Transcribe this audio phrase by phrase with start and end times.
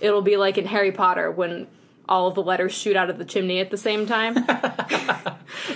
[0.00, 1.66] It'll be like in Harry Potter when
[2.08, 4.36] all of the letters shoot out of the chimney at the same time.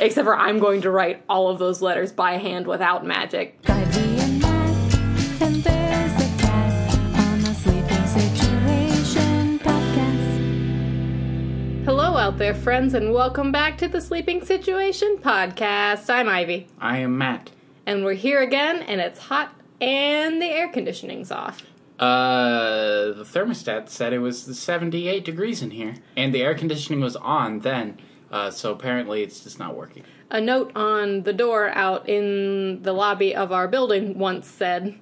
[0.01, 3.59] Except for I'm going to write all of those letters by hand without magic.
[3.69, 4.95] Ivy and Matt,
[5.43, 11.85] and there's a cat on the Sleeping Situation podcast.
[11.85, 16.11] Hello out there, friends, and welcome back to the Sleeping Situation podcast.
[16.11, 17.51] I'm Ivy, I am Matt.
[17.87, 21.63] and we're here again, and it's hot and the air conditioning's off.
[21.99, 27.17] Uh, the thermostat said it was 78 degrees in here, and the air conditioning was
[27.17, 27.99] on then.
[28.31, 30.05] Uh, so apparently it's just not working.
[30.31, 34.99] A note on the door out in the lobby of our building once said,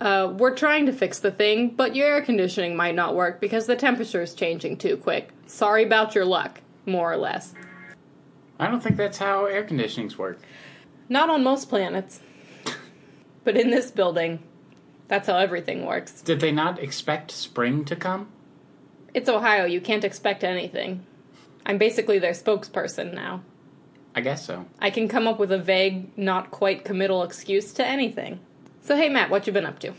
[0.00, 3.66] uh, We're trying to fix the thing, but your air conditioning might not work because
[3.66, 5.30] the temperature is changing too quick.
[5.46, 7.54] Sorry about your luck, more or less.
[8.58, 10.40] I don't think that's how air conditionings work.
[11.08, 12.20] Not on most planets.
[13.44, 14.42] but in this building,
[15.08, 16.20] that's how everything works.
[16.22, 18.28] Did they not expect spring to come?
[19.14, 21.06] It's Ohio, you can't expect anything.
[21.64, 23.42] I'm basically their spokesperson now.
[24.14, 24.66] I guess so.
[24.78, 28.40] I can come up with a vague, not quite committal excuse to anything.
[28.80, 29.92] So, hey, Matt, what you been up to?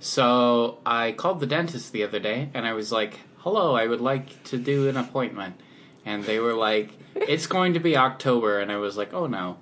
[0.00, 4.00] So I called the dentist the other day, and I was like, "Hello, I would
[4.00, 5.60] like to do an appointment,"
[6.04, 9.58] and they were like, "It's going to be October," and I was like, "Oh no."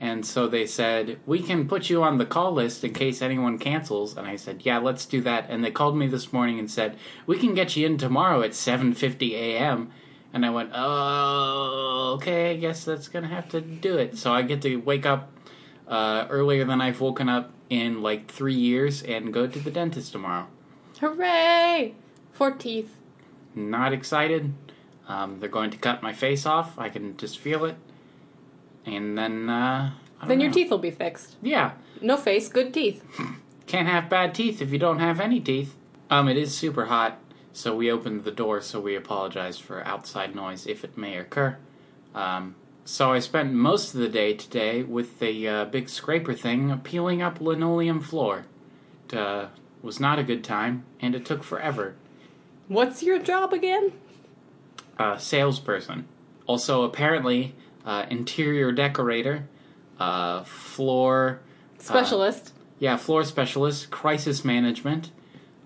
[0.00, 3.58] And so they said, We can put you on the call list in case anyone
[3.58, 4.16] cancels.
[4.16, 5.46] And I said, Yeah, let's do that.
[5.48, 8.50] And they called me this morning and said, We can get you in tomorrow at
[8.50, 9.90] 7.50 a.m.
[10.32, 14.18] And I went, Oh, okay, I guess that's going to have to do it.
[14.18, 15.32] So I get to wake up
[15.88, 20.12] uh, earlier than I've woken up in like three years and go to the dentist
[20.12, 20.46] tomorrow.
[21.00, 21.94] Hooray!
[22.32, 22.96] For teeth.
[23.54, 24.52] Not excited.
[25.08, 26.78] Um, they're going to cut my face off.
[26.78, 27.76] I can just feel it.
[28.86, 29.92] And then, uh,
[30.26, 30.54] Then your know.
[30.54, 31.36] teeth will be fixed.
[31.42, 31.72] Yeah.
[32.00, 33.04] No face, good teeth.
[33.66, 35.74] Can't have bad teeth if you don't have any teeth.
[36.08, 37.18] Um, it is super hot,
[37.52, 41.56] so we opened the door, so we apologize for outside noise if it may occur.
[42.14, 46.78] Um, so I spent most of the day today with the uh, big scraper thing
[46.84, 48.46] peeling up linoleum floor.
[49.08, 49.48] It uh,
[49.82, 51.96] was not a good time, and it took forever.
[52.68, 53.92] What's your job again?
[54.98, 56.06] Uh, salesperson.
[56.46, 57.54] Also, apparently,
[57.86, 59.46] uh, interior decorator,
[59.98, 61.40] uh, floor
[61.78, 62.52] Specialist.
[62.78, 65.10] Yeah, floor specialist, crisis management,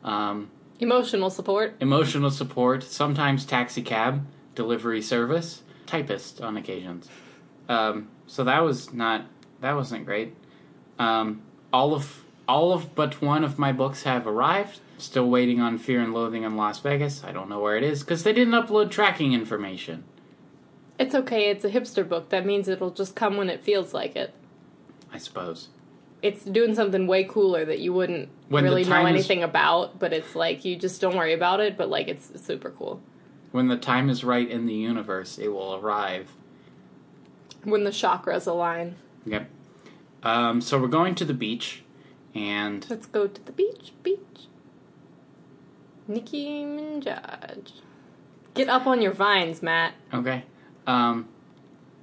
[0.05, 1.75] um, Emotional support.
[1.81, 7.09] emotional support, sometimes taxi cab, delivery service, typist on occasions.
[7.69, 9.27] Um, so that was not
[9.61, 10.35] that wasn't great.
[10.99, 11.43] Um,
[11.73, 14.81] all of all of but one of my books have arrived.
[14.99, 17.25] Still waiting on Fear and Loathing in Las Vegas.
[17.25, 20.05] I don't know where it is because they didn't upload tracking information.
[21.01, 22.29] It's okay, it's a hipster book.
[22.29, 24.35] That means it'll just come when it feels like it.
[25.11, 25.69] I suppose.
[26.21, 29.43] It's doing something way cooler that you wouldn't When the really know time is- anything
[29.43, 33.01] about, but it's like you just don't worry about it, but like it's super cool.
[33.51, 36.33] When the time is right in the universe, it will arrive.
[37.65, 38.97] When the chakras align.
[39.25, 39.49] Yep.
[40.23, 41.83] Um, so we're going to the beach,
[42.35, 44.19] and Let's go to the beach, beach.
[46.07, 47.73] Nicki Minaj.
[48.53, 49.95] Get up on your vines, Matt.
[50.13, 50.45] Okay.
[50.87, 51.29] Um,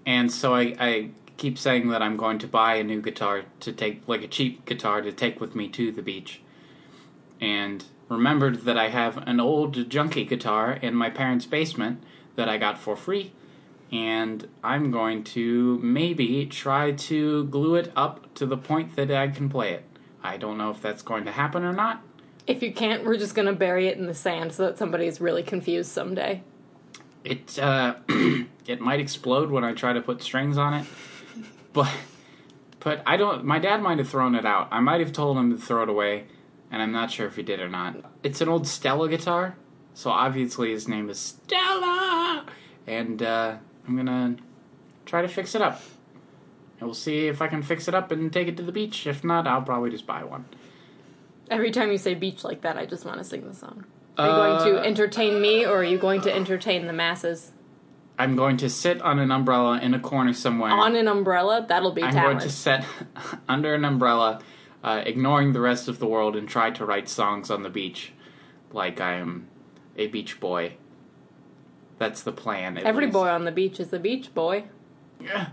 [0.06, 3.72] and so I, I keep saying that I'm going to buy a new guitar to
[3.72, 6.42] take, like a cheap guitar to take with me to the beach.
[7.40, 12.04] And remembered that I have an old junky guitar in my parents' basement
[12.36, 13.34] that I got for free.
[13.92, 19.28] And I'm going to maybe try to glue it up to the point that I
[19.30, 19.84] can play it.
[20.24, 22.02] I don't know if that's going to happen or not.
[22.48, 25.20] If you can't, we're just gonna bury it in the sand so that somebody is
[25.20, 26.42] really confused someday.
[27.28, 27.96] It uh,
[28.68, 30.88] it might explode when I try to put strings on it,
[31.74, 31.92] but
[32.80, 33.44] but I don't.
[33.44, 34.70] My dad might have thrown it out.
[34.72, 36.28] I might have told him to throw it away,
[36.72, 37.98] and I'm not sure if he did or not.
[38.24, 39.58] It's an old Stella guitar,
[39.94, 42.46] so obviously his name is Stella,
[42.88, 44.38] and uh, I'm gonna
[45.06, 45.82] try to fix it up.
[46.80, 49.06] And we'll see if I can fix it up and take it to the beach.
[49.06, 50.46] If not, I'll probably just buy one.
[51.50, 53.86] Every time you say beach like that, I just want to sing the song.
[54.18, 57.52] Are you going to uh, entertain me or are you going to entertain the masses?
[58.20, 60.72] I'm going to sit on an umbrella in a corner somewhere.
[60.72, 61.66] On an umbrella?
[61.68, 62.40] That'll be I'm talent.
[62.40, 62.82] going to sit
[63.48, 64.42] under an umbrella,
[64.84, 68.14] uh, ignoring the rest of the world, and try to write songs on the beach
[68.72, 69.48] like I am
[69.96, 70.74] a beach boy.
[72.00, 72.78] That's the plan.
[72.80, 73.14] Every least.
[73.14, 74.66] boy on the beach is a beach boy.
[75.22, 75.50] Yeah.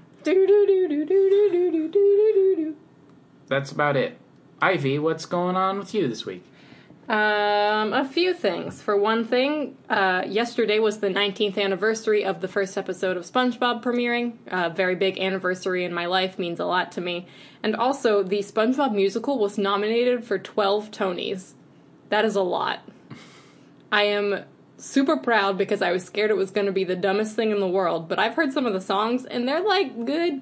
[3.47, 4.19] That's about it.
[4.63, 6.45] Ivy, what's going on with you this week?
[7.07, 8.81] Um, a few things.
[8.81, 13.83] For one thing, uh, yesterday was the 19th anniversary of the first episode of SpongeBob
[13.83, 14.35] premiering.
[14.47, 17.27] A very big anniversary in my life, means a lot to me.
[17.63, 21.53] And also, the SpongeBob musical was nominated for 12 Tonys.
[22.09, 22.81] That is a lot.
[23.93, 24.45] I am
[24.79, 27.61] super proud because I was scared it was going to be the dumbest thing in
[27.61, 30.41] the world, but I've heard some of the songs and they're like good.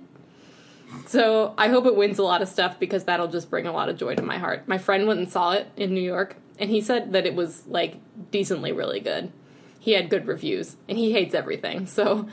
[1.07, 3.89] So I hope it wins a lot of stuff because that'll just bring a lot
[3.89, 4.69] of joy to my heart.
[4.69, 7.67] My friend went and saw it in New York and he said that it was
[7.67, 7.97] like
[8.31, 9.33] decently really good.
[9.79, 11.87] He had good reviews and he hates everything.
[11.87, 12.29] So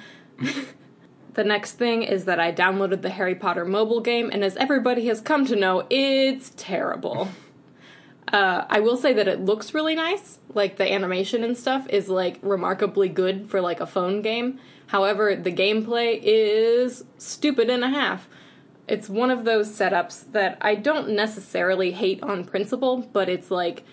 [1.33, 5.07] the next thing is that I downloaded the Harry Potter mobile game and as everybody
[5.07, 7.30] has come to know, it's terrible.
[8.31, 10.38] Uh, I will say that it looks really nice.
[10.54, 14.60] Like the animation and stuff is like remarkably good for like a phone game.
[14.88, 18.27] However, the gameplay is stupid and a half.
[18.88, 23.83] It's one of those setups that I don't necessarily hate on principle, but it's like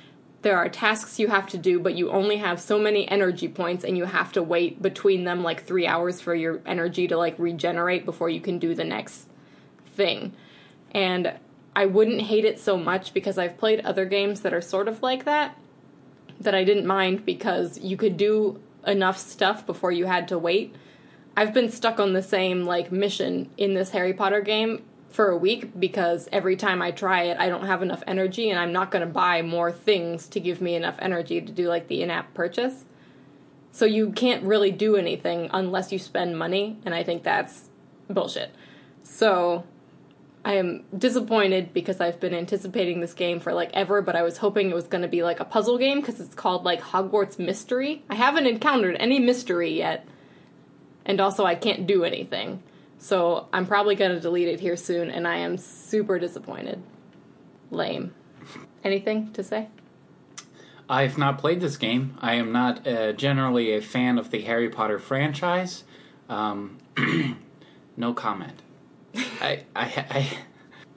[0.47, 3.83] there are tasks you have to do, but you only have so many energy points
[3.83, 7.37] and you have to wait between them like three hours for your energy to like
[7.37, 9.27] regenerate before you can do the next
[9.97, 10.33] thing.
[10.93, 11.35] And
[11.75, 15.03] I wouldn't hate it so much because I've played other games that are sort of
[15.03, 15.59] like that
[16.39, 20.77] that I didn't mind because you could do enough stuff before you had to wait.
[21.37, 24.85] I've been stuck on the same like mission in this Harry Potter game
[25.17, 28.61] for a week because every time I try it, I don't have enough energy and
[28.61, 31.89] I'm not going to buy more things to give me enough energy to do like
[31.89, 32.85] the in-app purchase.
[33.73, 37.71] So you can't really do anything unless you spend money, and I think that's
[38.11, 38.55] bullshit.
[39.05, 39.65] So
[40.45, 44.37] I am disappointed because I've been anticipating this game for like ever, but I was
[44.37, 47.39] hoping it was going to be like a puzzle game because it's called like Hogwarts
[47.39, 48.03] Mystery.
[48.11, 50.07] I haven't encountered any mystery yet,
[51.07, 52.63] and also I can't do anything.
[53.07, 56.83] So I'm probably going to delete it here soon, and I am super disappointed.
[57.71, 58.13] Lame.
[58.83, 59.69] Anything to say?
[60.91, 62.19] I've not played this game.
[62.21, 65.85] I am not uh, generally a fan of the Harry Potter franchise.
[66.29, 66.79] Um,
[67.97, 68.61] no comment.
[69.15, 70.41] I, I,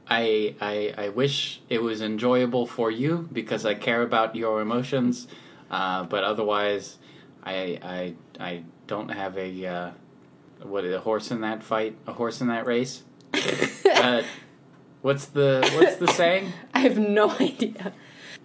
[0.08, 5.28] I, I, I, wish it was enjoyable for you because I care about your emotions,
[5.70, 6.98] uh, but otherwise,
[7.44, 9.92] I, I, I don't have a uh,
[10.64, 13.04] what a horse in that fight, a horse in that race.
[13.34, 14.24] uh,
[15.02, 16.52] what's the what's the saying?
[16.74, 17.94] I have no idea.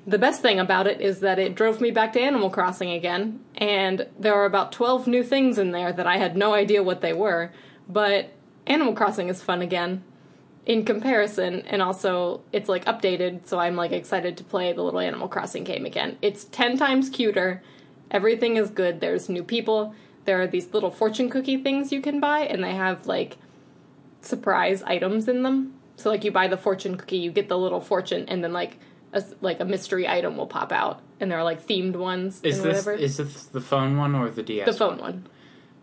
[0.07, 3.41] The best thing about it is that it drove me back to Animal Crossing again,
[3.57, 7.01] and there are about 12 new things in there that I had no idea what
[7.01, 7.53] they were,
[7.89, 8.31] but
[8.67, 10.05] Animal Crossing is fun again
[10.67, 15.01] in comparison, and also it's like updated, so I'm like excited to play the little
[15.01, 16.19] Animal Crossing game again.
[16.21, 17.63] It's 10 times cuter,
[18.11, 19.95] everything is good, there's new people,
[20.25, 23.37] there are these little fortune cookie things you can buy, and they have like
[24.21, 25.75] surprise items in them.
[25.97, 28.79] So like you buy the fortune cookie, you get the little fortune, and then like
[29.13, 32.63] a, like a mystery item will pop out, and there are like themed ones Is
[32.63, 32.93] this whatever.
[32.93, 34.67] is this the phone one or the DS?
[34.67, 35.27] the phone one.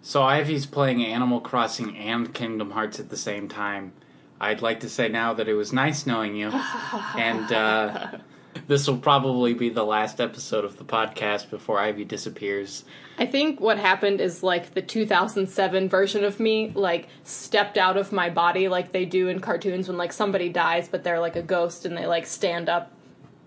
[0.02, 3.94] So Ivy's playing Animal Crossing and Kingdom Hearts at the same time.
[4.40, 6.50] I'd like to say now that it was nice knowing you,
[7.18, 8.08] and uh,
[8.68, 12.84] this will probably be the last episode of the podcast before Ivy disappears.
[13.18, 18.12] I think what happened is like the 2007 version of me like stepped out of
[18.12, 21.42] my body like they do in cartoons when like somebody dies but they're like a
[21.42, 22.92] ghost and they like stand up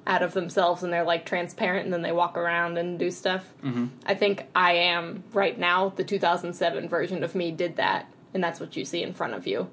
[0.06, 3.49] out of themselves and they're like transparent and then they walk around and do stuff.
[3.65, 3.87] Mm-hmm.
[4.06, 8.61] I think I am right now the 2007 version of me did that and that's
[8.61, 9.69] what you see in front of you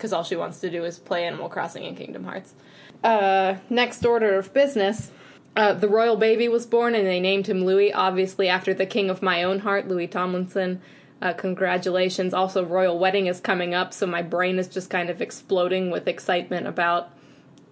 [0.00, 2.54] because all she wants to do is play Animal Crossing and Kingdom Hearts.
[3.02, 5.10] Uh, next order of business.
[5.56, 9.10] Uh, the royal baby was born, and they named him Louis, obviously after the king
[9.10, 10.80] of my own heart, Louis Tomlinson.
[11.20, 12.32] Uh, congratulations.
[12.32, 16.08] Also, royal wedding is coming up, so my brain is just kind of exploding with
[16.08, 17.10] excitement about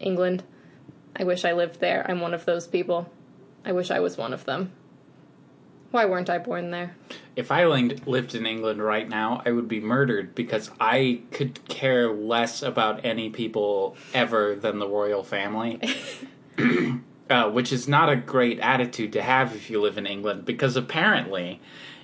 [0.01, 0.43] England.
[1.17, 2.05] I wish I lived there.
[2.09, 3.11] I'm one of those people.
[3.65, 4.73] I wish I was one of them.
[5.91, 6.95] Why weren't I born there?
[7.35, 12.13] If I lived in England right now, I would be murdered because I could care
[12.13, 15.81] less about any people ever than the royal family.
[17.31, 20.77] uh, which is not a great attitude to have if you live in England because
[20.77, 21.61] apparently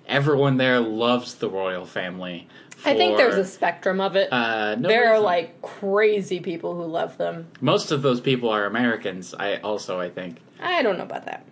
[0.07, 2.49] everyone there loves the royal family.
[2.85, 4.31] I think there's a spectrum of it.
[4.31, 7.49] Uh, no, there there's are like crazy people who love them.
[7.61, 9.35] most of those people are Americans.
[9.35, 10.38] I also I think.
[10.61, 11.47] I don't know about that.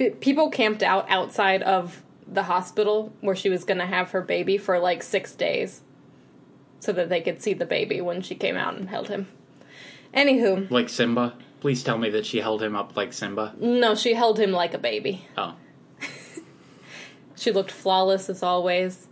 [0.00, 4.22] Pe- people camped out outside of the hospital where she was going to have her
[4.22, 5.82] baby for like six days
[6.78, 9.28] so that they could see the baby when she came out and held him.
[10.14, 11.34] Anywho, Like Simba.
[11.60, 13.54] Please tell me that she held him up like Simba.
[13.60, 15.26] no, she held him like a baby.
[15.36, 15.54] Oh.
[17.36, 19.06] She looked flawless as always.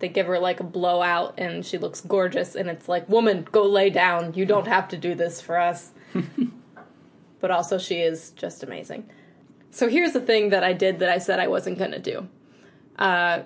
[0.00, 3.62] They give her like a blowout and she looks gorgeous, and it's like, woman, go
[3.64, 4.34] lay down.
[4.34, 5.90] You don't have to do this for us.
[7.40, 9.08] but also, she is just amazing.
[9.70, 12.28] So, here's the thing that I did that I said I wasn't going to do.
[12.98, 13.42] Uh,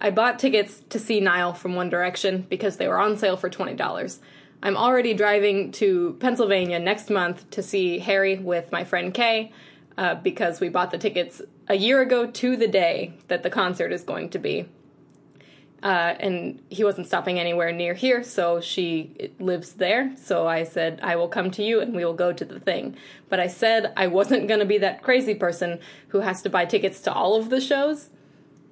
[0.00, 3.50] I bought tickets to see Niall from One Direction because they were on sale for
[3.50, 4.18] $20.
[4.62, 9.52] I'm already driving to Pennsylvania next month to see Harry with my friend Kay
[9.96, 13.92] uh, because we bought the tickets a year ago to the day that the concert
[13.92, 14.68] is going to be.
[15.82, 20.12] Uh, and he wasn't stopping anywhere near here, so she lives there.
[20.16, 22.96] So I said, I will come to you and we will go to the thing.
[23.28, 26.64] But I said I wasn't going to be that crazy person who has to buy
[26.64, 28.10] tickets to all of the shows.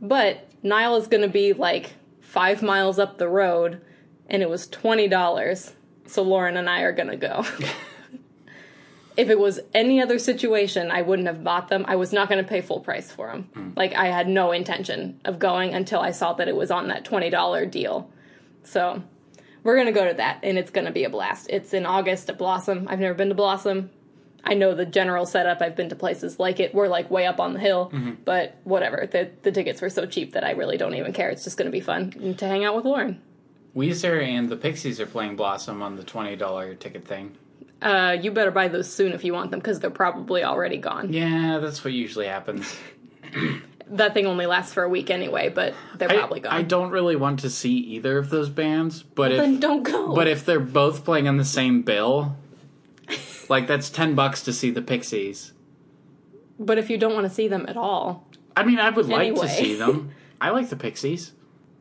[0.01, 3.81] But Niall is going to be like five miles up the road,
[4.29, 5.73] and it was $20.
[6.07, 7.45] So Lauren and I are going to go.
[9.17, 11.85] if it was any other situation, I wouldn't have bought them.
[11.89, 13.49] I was not going to pay full price for them.
[13.55, 13.71] Hmm.
[13.77, 17.05] Like I had no intention of going until I saw that it was on that
[17.05, 18.11] twenty dollar deal.
[18.65, 19.03] So
[19.63, 21.49] we're gonna go to that, and it's gonna be a blast.
[21.51, 22.87] It's in August at Blossom.
[22.89, 23.91] I've never been to Blossom.
[24.45, 25.61] I know the general setup.
[25.61, 26.73] I've been to places like it.
[26.73, 28.13] We're like way up on the hill, mm-hmm.
[28.25, 29.09] but whatever.
[29.11, 31.31] The the tickets were so cheap that I really don't even care.
[31.31, 33.21] It's just gonna be fun to hang out with Lauren.
[33.75, 37.37] Weezer and the Pixies are playing Blossom on the twenty dollar ticket thing.
[37.83, 41.13] Uh, you better buy those soon if you want them because they're probably already gone.
[41.13, 42.77] Yeah, that's what usually happens.
[43.89, 46.53] That thing only lasts for a week anyway, but they're I, probably gone.
[46.53, 50.13] I don't really want to see either of those bands, but if then don't go.
[50.13, 52.35] but if they're both playing on the same bill,
[53.49, 55.53] like that's ten bucks to see the Pixies.
[56.59, 59.37] But if you don't want to see them at all, I mean, I would like
[59.37, 60.11] to see them.
[60.41, 61.33] I like the Pixies.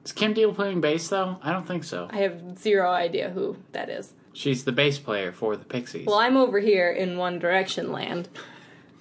[0.03, 1.37] Is Kim Deal playing bass though?
[1.41, 2.07] I don't think so.
[2.11, 4.13] I have zero idea who that is.
[4.35, 6.05] She's the bass player for the Pixies.
[6.05, 8.27] Well, I'm over here in One Direction land,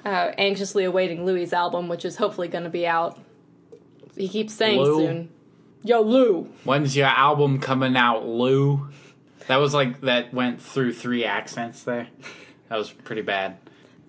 [0.04, 3.20] uh, anxiously awaiting Louis' album, which is hopefully going to be out.
[4.16, 4.98] He keeps saying Lou?
[4.98, 5.28] soon.
[5.82, 6.44] Yo, Lou!
[6.62, 8.88] When's your album coming out, Lou?
[9.48, 12.06] That was like that went through three accents there.
[12.68, 13.58] That was pretty bad.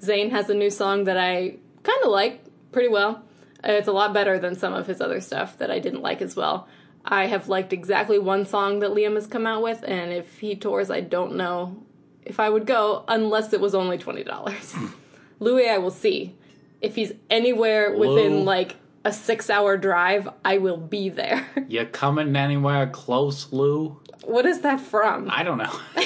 [0.02, 3.24] Zayn has a new song that I kind of like pretty well.
[3.68, 6.22] Uh, It's a lot better than some of his other stuff that I didn't like
[6.22, 6.68] as well.
[7.08, 10.56] I have liked exactly one song that Liam has come out with, and if he
[10.56, 11.84] tours, I don't know
[12.26, 14.94] if I would go unless it was only $20.
[15.40, 16.36] Louis, I will see.
[16.82, 18.44] If he's anywhere within Lou.
[18.44, 21.48] like a six hour drive, I will be there.
[21.68, 24.00] You coming anywhere close, Lou?
[24.24, 25.30] what is that from?
[25.30, 25.80] I don't know.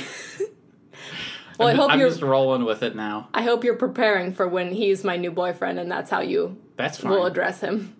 [1.57, 2.09] well, I I'm, hope I'm you're.
[2.09, 3.29] just rolling with it now.
[3.33, 6.97] I hope you're preparing for when he's my new boyfriend, and that's how you That's
[6.99, 7.11] fine.
[7.11, 7.95] will address him.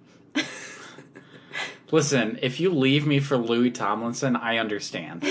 [1.92, 5.26] Listen, if you leave me for Louis Tomlinson, I understand.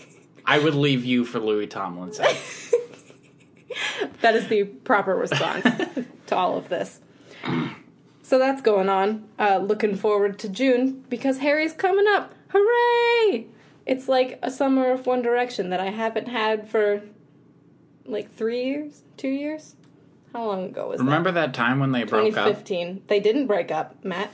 [0.46, 2.26] I would leave you for Louis Tomlinson.
[4.20, 5.64] That is the proper response
[6.26, 7.00] to all of this.
[8.22, 9.28] So that's going on.
[9.38, 12.34] Uh, looking forward to June because Harry's coming up.
[12.48, 13.46] Hooray!
[13.84, 17.02] It's like a summer of One Direction that I haven't had for
[18.06, 19.76] like three years, two years.
[20.32, 21.04] How long ago was that?
[21.04, 22.46] Remember that time when they broke up?
[22.46, 23.02] 2015.
[23.08, 24.30] They didn't break up, Matt.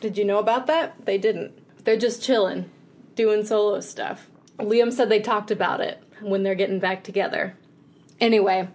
[0.00, 1.04] Did you know about that?
[1.06, 1.52] They didn't.
[1.84, 2.70] They're just chilling,
[3.14, 4.28] doing solo stuff.
[4.58, 7.56] Liam said they talked about it when they're getting back together.
[8.20, 8.68] Anyway,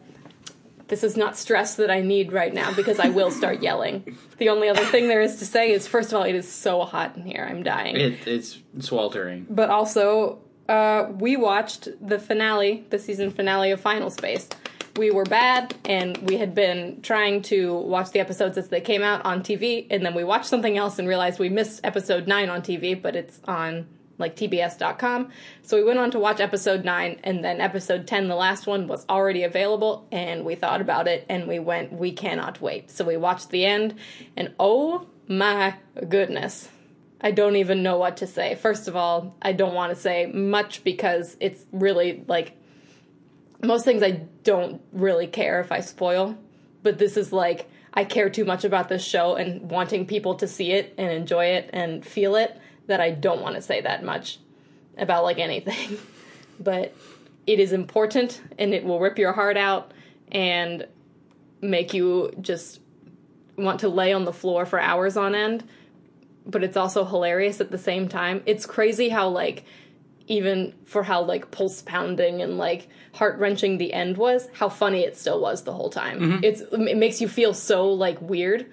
[0.87, 4.17] this is not stress that I need right now because I will start yelling.
[4.37, 6.81] The only other thing there is to say is first of all, it is so
[6.83, 7.45] hot in here.
[7.47, 7.95] I'm dying.
[7.95, 9.45] It, it's sweltering.
[9.49, 14.49] but also, uh, we watched the finale, the season finale of Final Space.
[14.97, 19.01] We were bad, and we had been trying to watch the episodes as they came
[19.01, 22.49] out on TV, and then we watched something else and realized we missed episode 9
[22.49, 23.87] on TV, but it's on
[24.17, 25.29] like tbs.com.
[25.63, 28.87] So we went on to watch episode 9, and then episode 10, the last one,
[28.87, 32.89] was already available, and we thought about it, and we went, we cannot wait.
[32.89, 33.95] So we watched the end,
[34.37, 35.75] and oh my
[36.07, 36.69] goodness.
[37.19, 38.55] I don't even know what to say.
[38.55, 42.55] First of all, I don't want to say much because it's really like
[43.65, 46.37] most things I don't really care if I spoil,
[46.83, 50.47] but this is like I care too much about this show and wanting people to
[50.47, 52.57] see it and enjoy it and feel it
[52.87, 54.39] that I don't want to say that much
[54.97, 55.97] about like anything.
[56.59, 56.93] but
[57.47, 59.91] it is important and it will rip your heart out
[60.31, 60.87] and
[61.61, 62.79] make you just
[63.57, 65.63] want to lay on the floor for hours on end
[66.45, 68.43] but it's also hilarious at the same time.
[68.45, 69.65] It's crazy how like
[70.27, 75.01] even for how like pulse pounding and like heart wrenching the end was, how funny
[75.01, 76.19] it still was the whole time.
[76.19, 76.43] Mm-hmm.
[76.43, 78.65] It's it makes you feel so like weird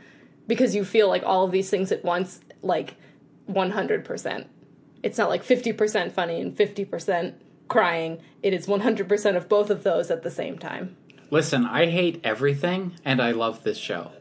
[0.46, 2.96] because you feel like all of these things at once like
[3.50, 4.46] 100%.
[5.02, 7.34] It's not like 50% funny and 50%
[7.68, 8.20] crying.
[8.42, 10.96] It is 100% of both of those at the same time.
[11.30, 14.12] Listen, I hate everything, and I love this show.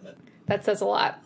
[0.45, 1.21] That says a lot.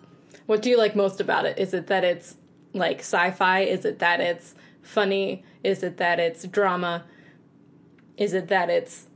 [0.48, 1.60] What do you like most about it?
[1.60, 2.36] Is it that it's
[2.74, 3.62] like sci-fi?
[3.62, 5.44] Is it that it's funny?
[5.64, 7.06] Is it that it's drama?
[8.18, 9.08] Is it that it's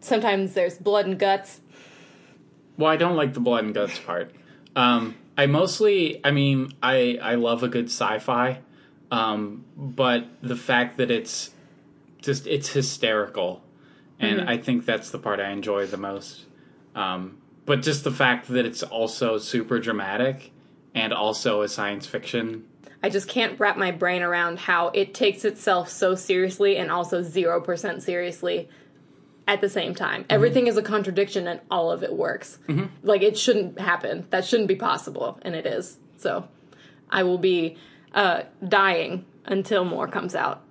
[0.00, 1.60] sometimes there's blood and guts?
[2.78, 4.32] Well, I don't like the blood and guts part.
[4.74, 8.60] Um, I mostly, I mean, I I love a good sci-fi,
[9.10, 11.50] um, but the fact that it's
[12.20, 13.62] just it's hysterical,
[14.18, 16.44] and I think that's the part I enjoy the most.
[16.94, 20.52] Um, but just the fact that it's also super dramatic
[20.94, 22.64] and also a science fiction.
[23.06, 27.22] I just can't wrap my brain around how it takes itself so seriously and also
[27.22, 28.68] 0% seriously
[29.46, 30.26] at the same time.
[30.28, 32.58] Everything is a contradiction and all of it works.
[33.04, 34.26] Like it shouldn't happen.
[34.30, 35.98] That shouldn't be possible and it is.
[36.16, 36.48] So
[37.08, 37.76] I will be
[38.12, 40.64] uh, dying until more comes out.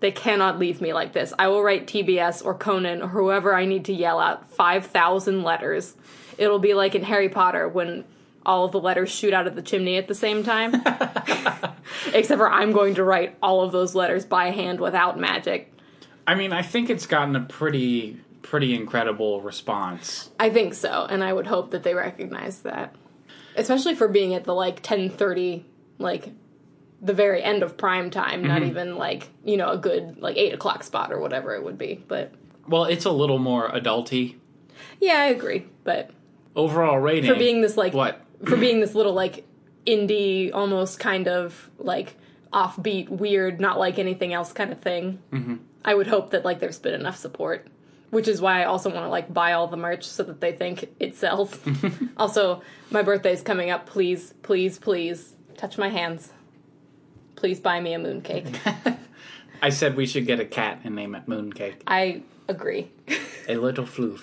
[0.00, 1.32] They cannot leave me like this.
[1.38, 5.96] I will write TBS or Conan or whoever I need to yell out 5,000 letters.
[6.36, 8.04] It'll be like in Harry Potter when
[8.48, 10.74] all of the letters shoot out of the chimney at the same time.
[12.14, 15.70] Except for I'm going to write all of those letters by hand without magic.
[16.26, 20.30] I mean, I think it's gotten a pretty pretty incredible response.
[20.40, 22.96] I think so, and I would hope that they recognize that.
[23.54, 25.64] Especially for being at the like 10:30
[25.98, 26.32] like
[27.02, 28.70] the very end of prime time, not mm-hmm.
[28.70, 32.02] even like, you know, a good like eight o'clock spot or whatever it would be.
[32.08, 32.32] But
[32.66, 34.36] Well, it's a little more adulty.
[35.00, 35.66] yeah, I agree.
[35.84, 36.10] But
[36.56, 38.24] Overall rating for being this like what?
[38.44, 39.44] For being this little like
[39.86, 42.14] indie almost kind of like
[42.52, 45.18] offbeat weird not like anything else kind of thing.
[45.32, 45.56] Mm-hmm.
[45.84, 47.66] i would hope that like there's been enough support
[48.10, 50.52] which is why i also want to like buy all the merch so that they
[50.52, 51.58] think it sells.
[52.16, 53.86] Also my birthday's coming up.
[53.86, 56.32] Please please please touch my hands.
[57.36, 58.58] Please buy me a mooncake.
[59.62, 61.82] I said we should get a cat and name it Mooncake.
[61.86, 62.90] i agree.
[63.48, 64.20] A little floof.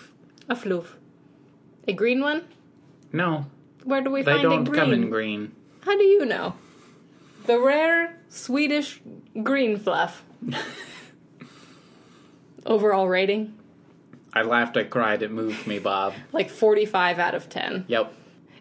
[0.50, 0.88] a floof.
[1.88, 2.43] A green one?
[3.13, 3.45] No,
[3.86, 5.56] where do we they find don't green come in green.
[5.82, 6.56] How do you know?
[7.46, 9.01] The rare Swedish
[9.42, 10.24] green fluff.
[12.65, 13.54] Overall rating?
[14.34, 16.13] I laughed, I cried, it moved me, Bob.
[16.34, 17.86] Like 45 out of 10.
[17.88, 18.13] Yep.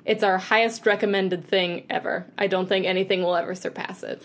[0.05, 2.27] It's our highest recommended thing ever.
[2.39, 4.23] I don't think anything will ever surpass it.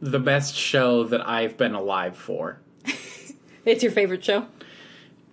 [0.00, 2.58] The best show that I've been alive for.
[3.64, 4.46] It's your favorite show?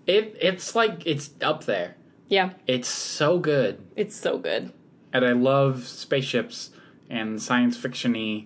[0.05, 1.95] It it's like it's up there.
[2.27, 3.83] Yeah, It's so good.
[3.95, 4.71] it's so good.
[5.11, 6.71] And I love spaceships
[7.09, 8.45] and science fiction-y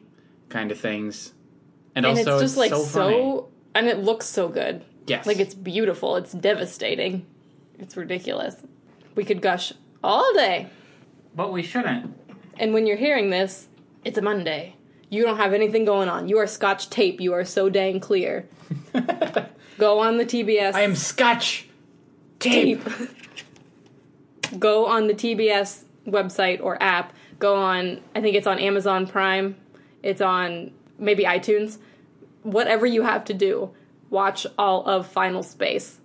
[0.50, 1.34] kind of things.
[1.96, 3.42] And, And also it's just like so, so, funny.
[3.76, 4.84] and it looks so good.
[5.08, 5.26] Yes.
[5.26, 6.16] Like it's beautiful.
[6.16, 7.26] It's devastating.
[7.78, 8.56] It's ridiculous.
[9.16, 10.70] We could gush all day.
[11.36, 12.18] But we shouldn't.
[12.58, 13.68] And when you're hearing this,
[14.06, 14.76] it's a Monday.
[15.10, 16.30] You don't have anything going on.
[16.30, 17.20] You are scotch tape.
[17.20, 18.48] You are so dang clear.
[19.78, 21.68] Go on the TBS I am Scotch
[22.40, 22.82] tape.
[24.60, 27.14] Go on the TBS website or app.
[27.40, 29.56] Go on, I think it's on Amazon Prime.
[30.02, 31.78] It's on maybe iTunes.
[32.44, 33.72] Whatever you have to do,
[34.10, 36.00] watch all of Final Space.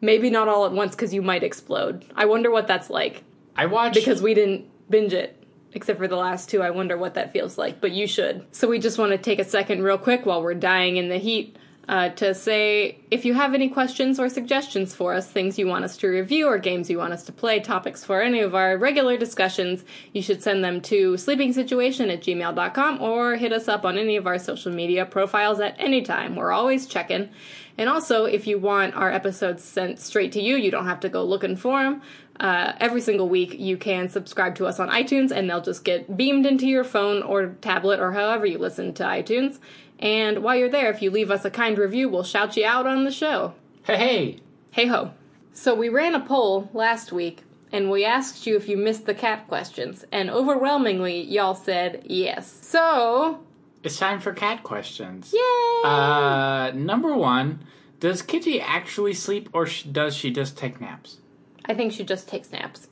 [0.00, 2.04] Maybe not all at once because you might explode.
[2.14, 3.24] I wonder what that's like.
[3.56, 5.36] I watched because we didn't binge it
[5.72, 6.62] except for the last two.
[6.62, 8.44] I wonder what that feels like, but you should.
[8.52, 11.18] So we just want to take a second, real quick, while we're dying in the
[11.18, 11.56] heat.
[11.90, 15.84] Uh, to say if you have any questions or suggestions for us, things you want
[15.84, 18.78] us to review or games you want us to play, topics for any of our
[18.78, 23.98] regular discussions, you should send them to sleepingsituation at gmail.com or hit us up on
[23.98, 26.36] any of our social media profiles at any time.
[26.36, 27.28] We're always checking.
[27.76, 31.08] And also, if you want our episodes sent straight to you, you don't have to
[31.08, 32.02] go looking for them.
[32.38, 36.16] Uh, every single week, you can subscribe to us on iTunes, and they'll just get
[36.16, 39.58] beamed into your phone or tablet or however you listen to iTunes.
[40.00, 42.86] And while you're there, if you leave us a kind review, we'll shout you out
[42.86, 43.54] on the show.
[43.84, 44.38] Hey, hey.
[44.72, 45.12] Hey ho.
[45.52, 49.14] So we ran a poll last week, and we asked you if you missed the
[49.14, 52.50] cat questions, and overwhelmingly, y'all said yes.
[52.62, 53.40] So,
[53.82, 55.32] It's time for cat questions.
[55.34, 55.82] yay!
[55.84, 57.64] Uh, number one,
[57.98, 61.18] does Kitty actually sleep or sh- does she just take naps?
[61.66, 62.88] I think she just takes naps.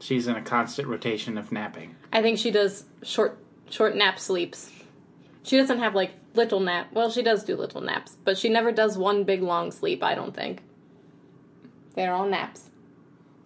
[0.00, 1.96] She's in a constant rotation of napping.
[2.12, 3.36] I think she does short
[3.68, 4.70] short nap sleeps.
[5.48, 6.88] She doesn't have like little nap.
[6.92, 10.14] Well, she does do little naps, but she never does one big long sleep, I
[10.14, 10.62] don't think.
[11.94, 12.68] They're all naps.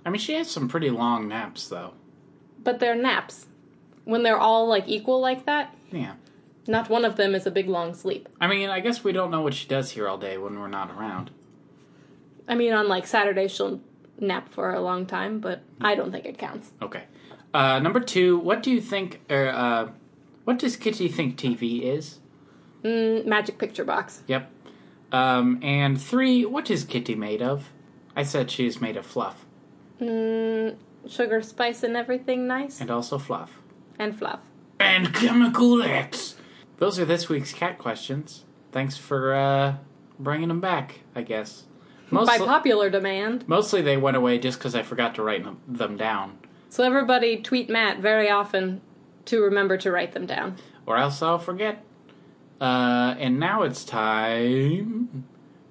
[0.05, 1.95] I mean, she has some pretty long naps, though.
[2.63, 3.47] But they're naps.
[4.05, 6.15] When they're all like equal like that, Yeah.
[6.67, 8.29] not one of them is a big long sleep.
[8.41, 10.67] I mean, I guess we don't know what she does here all day when we're
[10.67, 11.31] not around.
[12.49, 13.81] I mean, on like Saturday she'll
[14.19, 16.73] nap for a long time, but I don't think it counts.
[16.83, 17.05] Okay.
[17.55, 19.91] Uh, number two, what do you think, or, uh,
[20.45, 22.19] what does Kitty think TV is?
[22.85, 24.23] Mm, magic picture box.
[24.27, 24.51] Yep.
[25.13, 27.71] Um, and three, what is Kitty made of?
[28.17, 29.45] I said she's made of fluff.
[30.01, 30.77] Mm,
[31.09, 32.81] sugar, spice, and everything nice.
[32.81, 33.59] And also fluff.
[33.99, 34.41] And fluff.
[34.81, 36.37] And chemical X.
[36.79, 38.45] Those are this week's cat questions.
[38.73, 39.75] Thanks for uh,
[40.19, 41.65] bringing them back, I guess.
[42.11, 43.49] By Mostly, popular demand.
[43.49, 46.39] mostly they went away just because I forgot to write them down.
[46.69, 48.81] So everybody tweet Matt very often
[49.27, 50.57] to remember to write them down.
[50.87, 51.85] Or else I'll forget.
[52.61, 55.25] Uh, and now it's time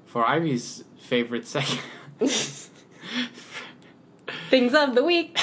[0.05, 1.81] for Ivy's favorite segment.
[4.49, 5.37] Things of the week.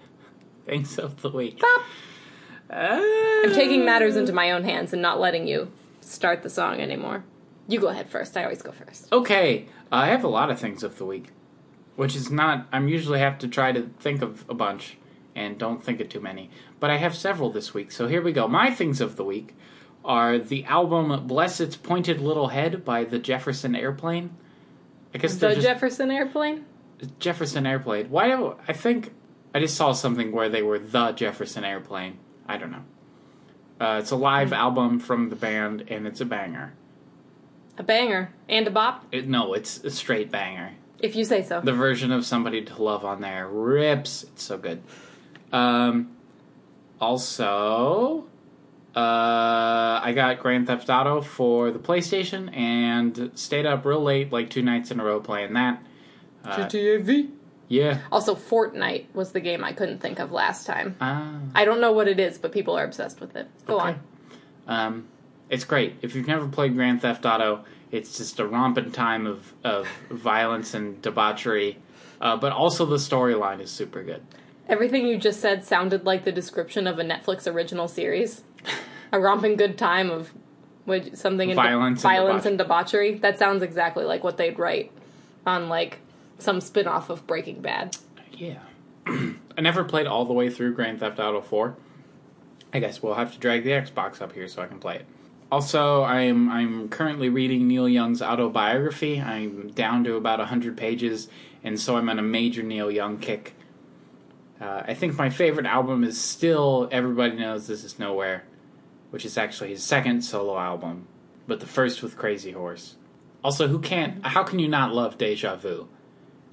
[0.66, 1.58] Things of the week.
[1.58, 1.82] Pop.
[2.70, 7.24] I'm taking matters into my own hands and not letting you start the song anymore.
[7.68, 8.36] You go ahead first.
[8.36, 9.12] I always go first.
[9.12, 11.28] Okay, I have a lot of things of the week,
[11.96, 12.66] which is not.
[12.72, 14.96] I'm usually have to try to think of a bunch
[15.34, 17.90] and don't think of too many, but I have several this week.
[17.92, 18.46] So here we go.
[18.48, 19.54] My things of the week
[20.04, 24.30] are the album "Bless Its Pointed Little Head" by the Jefferson Airplane.
[25.14, 26.64] I guess The just Jefferson Airplane?
[27.18, 28.08] Jefferson Airplane.
[28.10, 29.12] Why do I think
[29.54, 32.18] I just saw something where they were the Jefferson Airplane?
[32.48, 32.84] I don't know.
[33.80, 36.72] Uh, it's a live album from the band, and it's a banger.
[37.78, 38.32] A banger.
[38.48, 40.72] And a bop, It, no, it's a straight banger.
[41.00, 41.60] if you say so.
[41.60, 44.22] The version of "Somebody to Love" on there rips.
[44.24, 44.82] It's so good.
[45.52, 46.16] Um,
[47.00, 48.24] also,
[48.96, 54.50] uh, I got Grand Theft Auto for the PlayStation and stayed up real late, like
[54.50, 55.82] two nights in a row, playing that.
[56.44, 57.30] Uh, GTA V.
[57.68, 58.00] yeah.
[58.10, 60.96] Also, Fortnite was the game I couldn't think of last time.
[61.00, 61.38] Ah.
[61.54, 63.48] I don't know what it is, but people are obsessed with it.
[63.66, 63.88] Go Okay.
[63.88, 64.00] on.
[64.66, 65.04] Um,
[65.50, 65.96] it's great.
[66.02, 70.72] If you've never played Grand Theft Auto, it's just a romping time of, of violence
[70.74, 71.78] and debauchery.
[72.20, 74.22] Uh, but also the storyline is super good.
[74.68, 78.42] Everything you just said sounded like the description of a Netflix original series.
[79.12, 80.32] A romping good time of
[80.84, 83.14] what, something in Violence and violence debauch- and debauchery.
[83.16, 84.92] That sounds exactly like what they'd write
[85.46, 85.98] on like
[86.38, 87.96] some spin-off of Breaking Bad.
[88.32, 88.60] Yeah.
[89.06, 91.76] I never played all the way through Grand Theft Auto 4.
[92.72, 95.06] I guess we'll have to drag the Xbox up here so I can play it.
[95.50, 99.20] Also, I'm I'm currently reading Neil Young's autobiography.
[99.20, 101.28] I'm down to about 100 pages,
[101.62, 103.54] and so I'm on a major Neil Young kick.
[104.62, 108.44] Uh, I think my favorite album is still Everybody Knows This Is Nowhere,
[109.10, 111.08] which is actually his second solo album,
[111.48, 112.94] but the first with Crazy Horse.
[113.42, 114.24] Also, who can't?
[114.24, 115.88] How can you not love Deja Vu?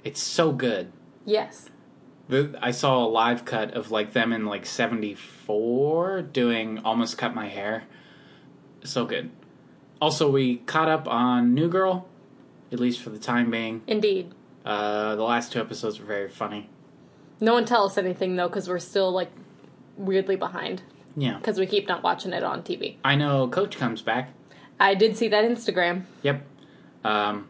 [0.02, 0.90] It's so good.
[1.24, 1.70] Yes.
[2.28, 7.32] The, I saw a live cut of like them in like '74 doing "Almost Cut
[7.32, 7.84] My Hair."
[8.82, 9.30] So good.
[10.02, 12.08] Also, we caught up on New Girl,
[12.72, 13.82] at least for the time being.
[13.86, 14.32] Indeed.
[14.64, 16.68] Uh, the last two episodes were very funny.
[17.40, 19.30] No one tell us anything though, because we're still like
[19.96, 20.82] weirdly behind
[21.16, 22.96] Yeah, because we keep not watching it on TV.
[23.04, 23.48] I know.
[23.48, 24.30] Coach comes back.
[24.78, 26.04] I did see that Instagram.
[26.22, 26.42] Yep.
[27.04, 27.48] Um,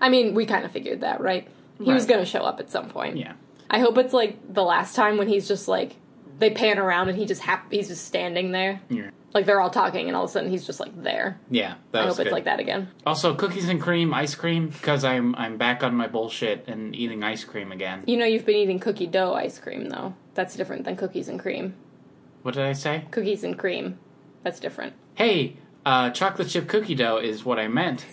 [0.00, 1.48] I mean, we kind of figured that, right?
[1.78, 2.08] He was Right.
[2.08, 3.16] going to show up at some point.
[3.16, 3.32] yeah.
[3.68, 5.96] I hope it's like the last time when he's just like
[6.38, 8.80] they pan around and he just hap- he's just standing there.
[8.88, 9.10] Yeah.
[9.34, 11.38] Like they're all talking and all of a sudden he's just like there.
[11.50, 12.88] Yeah, I hope it's like that again.
[13.04, 17.22] Also, cookies and cream, ice cream, because I'm I'm back on my bullshit and eating
[17.22, 18.02] ice cream again.
[18.06, 20.14] You know you've been eating cookie dough ice cream though.
[20.34, 21.74] That's different than cookies and cream.
[22.42, 23.04] What did I say?
[23.10, 23.98] Cookies and cream.
[24.42, 24.94] That's different.
[25.16, 28.06] Hey, uh, chocolate chip cookie dough is what I meant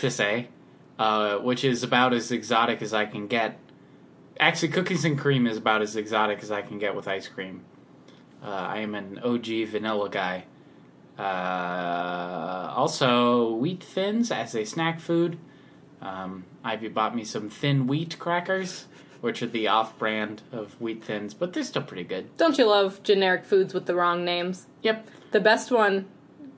[0.00, 0.48] to say,
[0.98, 3.58] uh, which is about as exotic as I can get.
[4.38, 7.64] Actually, cookies and cream is about as exotic as I can get with ice cream.
[8.42, 10.44] Uh, I am an OG vanilla guy.
[11.18, 15.38] Uh, also, wheat thins as a snack food.
[16.00, 18.86] Um, Ivy bought me some thin wheat crackers,
[19.20, 22.34] which are the off brand of wheat thins, but they're still pretty good.
[22.38, 24.66] Don't you love generic foods with the wrong names?
[24.82, 25.06] Yep.
[25.32, 26.06] The best one,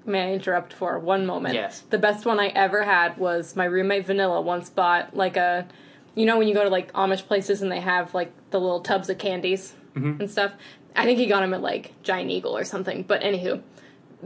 [0.06, 1.54] may I interrupt for one moment?
[1.54, 1.80] Yes.
[1.90, 5.66] The best one I ever had was my roommate Vanilla once bought like a,
[6.14, 8.80] you know, when you go to like Amish places and they have like the little
[8.80, 9.74] tubs of candies
[10.20, 10.52] and stuff.
[10.96, 13.02] I think he got them at like Giant Eagle or something.
[13.02, 13.62] But anywho,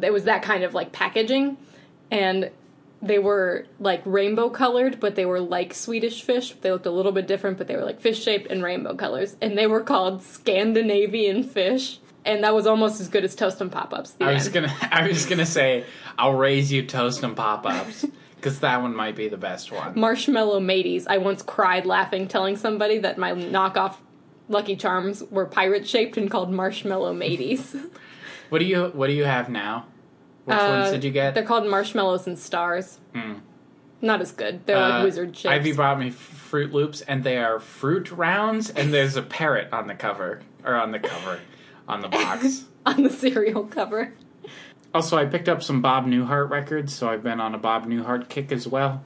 [0.01, 1.57] it was that kind of like packaging,
[2.11, 2.51] and
[3.03, 6.53] they were like rainbow colored, but they were like Swedish fish.
[6.53, 9.37] They looked a little bit different, but they were like fish shaped and rainbow colors,
[9.41, 12.01] and they were called Scandinavian fish.
[12.25, 14.17] And that was almost as good as toast and pop ups.
[14.21, 15.85] I was gonna, I was gonna say,
[16.19, 19.99] I'll raise you toast and pop ups because that one might be the best one.
[19.99, 21.07] marshmallow mateys.
[21.07, 23.97] I once cried laughing telling somebody that my knockoff
[24.49, 27.75] Lucky Charms were pirate shaped and called marshmallow mateys.
[28.49, 29.87] What do you, what do you have now?
[30.45, 31.35] Which ones Uh, did you get?
[31.35, 33.01] They're called marshmallows and stars.
[33.13, 33.39] Hmm.
[34.01, 34.65] Not as good.
[34.67, 35.51] They're Uh, like wizard shapes.
[35.53, 39.89] Ivy brought me Froot Loops, and they are fruit rounds, and there's a parrot on
[39.89, 41.41] the cover or on the cover,
[41.89, 42.67] on the box.
[42.87, 44.15] on the cereal cover.
[44.95, 48.29] also, I picked up some Bob Newhart records, so I've been on a Bob Newhart
[48.29, 49.03] kick as well.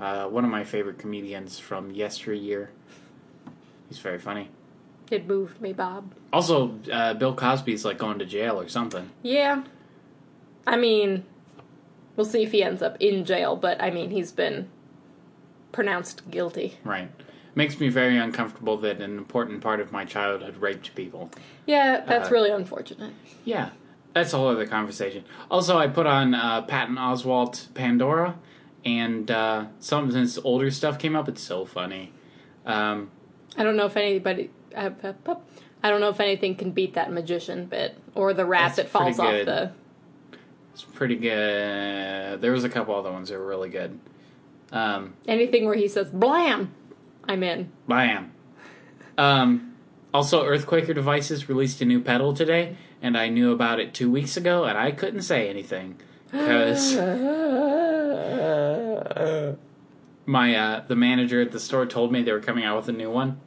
[0.00, 2.70] Uh, one of my favorite comedians from yesteryear.
[3.88, 4.48] He's very funny.
[5.10, 6.14] It moved me, Bob.
[6.32, 9.10] Also, uh, Bill Cosby's like going to jail or something.
[9.22, 9.64] Yeah.
[10.66, 11.24] I mean,
[12.16, 14.68] we'll see if he ends up in jail, but I mean, he's been
[15.72, 16.78] pronounced guilty.
[16.84, 17.10] Right.
[17.56, 21.30] Makes me very uncomfortable that an important part of my childhood raped people.
[21.66, 23.12] Yeah, that's Uh, really unfortunate.
[23.44, 23.70] Yeah,
[24.14, 25.24] that's a whole other conversation.
[25.50, 28.36] Also, I put on uh, Patton Oswalt Pandora,
[28.84, 31.28] and uh, some of his older stuff came up.
[31.28, 32.12] It's so funny.
[32.64, 33.10] Um,
[33.56, 34.50] I don't know if anybody.
[34.74, 35.34] Uh, uh,
[35.82, 37.96] I don't know if anything can beat that magician bit.
[38.14, 39.72] or the rat That's that falls off the.
[40.72, 42.40] It's pretty good.
[42.40, 43.98] There was a couple other ones that were really good.
[44.72, 46.72] Um, Anything where he says "blam,"
[47.24, 47.72] I'm in.
[47.88, 48.32] bam.
[49.18, 49.74] Um,
[50.14, 54.36] also, Earthquaker Devices released a new pedal today, and I knew about it two weeks
[54.36, 55.96] ago, and I couldn't say anything
[56.30, 56.94] because
[60.26, 62.92] my uh, the manager at the store told me they were coming out with a
[62.92, 63.40] new one,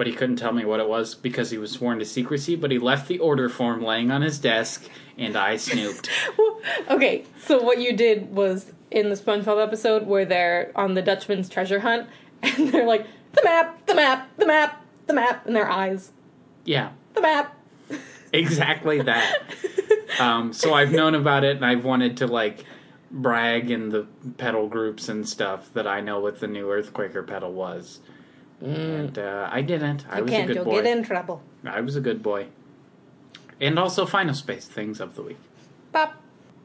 [0.00, 2.56] but he couldn't tell me what it was because he was sworn to secrecy.
[2.56, 6.08] But he left the order form laying on his desk, and I snooped.
[6.90, 11.50] okay, so what you did was in the SpongeBob episode where they're on the Dutchman's
[11.50, 12.08] treasure hunt,
[12.42, 16.12] and they're like, "The map, the map, the map, the map," in their eyes,
[16.64, 17.54] yeah, the map.
[18.32, 19.42] exactly that.
[20.18, 22.64] Um, so I've known about it, and I've wanted to like
[23.10, 24.06] brag in the
[24.38, 28.00] pedal groups and stuff that I know what the new Earthquaker pedal was.
[28.60, 30.04] And uh, I didn't.
[30.10, 30.44] I you was can't.
[30.44, 30.82] a good You'll boy.
[30.82, 31.42] get in trouble.
[31.64, 32.46] I was a good boy.
[33.60, 35.38] And also Final Space things of the week.
[35.92, 36.14] Bop.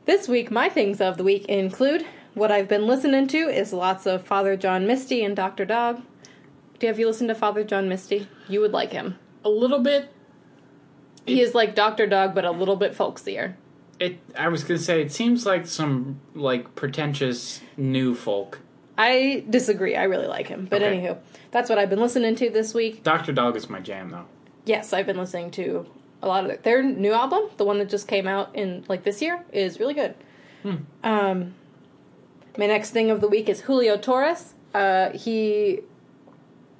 [0.06, 2.06] This week, my things of the week include
[2.36, 5.66] what I've been listening to is lots of Father John Misty and Dr.
[5.66, 6.02] Dog.
[6.80, 8.28] Do you have you listened to Father John Misty?
[8.48, 9.18] You would like him.
[9.44, 10.12] A little bit.
[11.26, 12.06] He is like Dr.
[12.06, 13.56] Dog, but a little bit folksier.
[14.00, 14.20] It.
[14.38, 18.60] I was gonna say it seems like some like pretentious new folk.
[18.98, 19.96] I disagree.
[19.96, 20.68] I really like him.
[20.70, 20.98] But Okay.
[21.00, 21.18] anywho,
[21.52, 23.04] that's what I've been listening to this week.
[23.04, 24.26] Doctor Dog is my jam though.
[24.66, 25.86] Yes, I've been listening to
[26.22, 27.50] a lot of their, their new album.
[27.58, 30.16] The one that just came out in like this year is really good.
[31.04, 31.54] Um,
[32.58, 34.54] my next thing of the week is Julio Torres.
[34.74, 35.82] Uh, he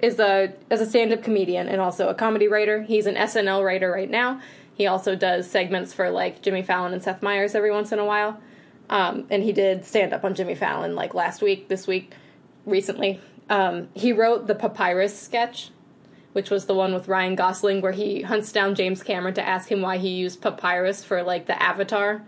[0.00, 2.82] is a as a stand up comedian and also a comedy writer.
[2.82, 4.40] He's an SNL writer right now.
[4.74, 8.04] He also does segments for like Jimmy Fallon and Seth Meyers every once in a
[8.04, 8.40] while.
[8.90, 12.12] Um, and he did stand up on Jimmy Fallon like last week, this week,
[12.66, 13.20] recently.
[13.48, 15.70] Um, he wrote the Papyrus sketch,
[16.32, 19.70] which was the one with Ryan Gosling where he hunts down James Cameron to ask
[19.70, 22.22] him why he used papyrus for like the Avatar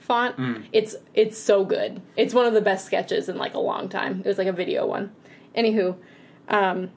[0.00, 0.36] font.
[0.72, 2.02] It's it's so good.
[2.16, 4.20] It's one of the best sketches in like a long time.
[4.20, 5.12] It was like a video one.
[5.56, 5.96] Anywho,
[6.48, 6.90] um,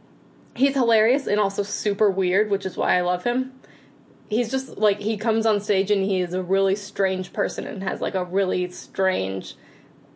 [0.56, 3.54] he's hilarious and also super weird, which is why I love him.
[4.28, 7.84] He's just like he comes on stage and he is a really strange person and
[7.84, 9.56] has like a really strange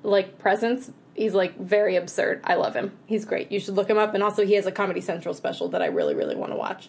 [0.01, 0.91] like presence.
[1.19, 2.39] He's like very absurd.
[2.45, 2.93] I love him.
[3.05, 3.51] He's great.
[3.51, 4.13] You should look him up.
[4.13, 6.87] And also, he has a Comedy Central special that I really, really want to watch.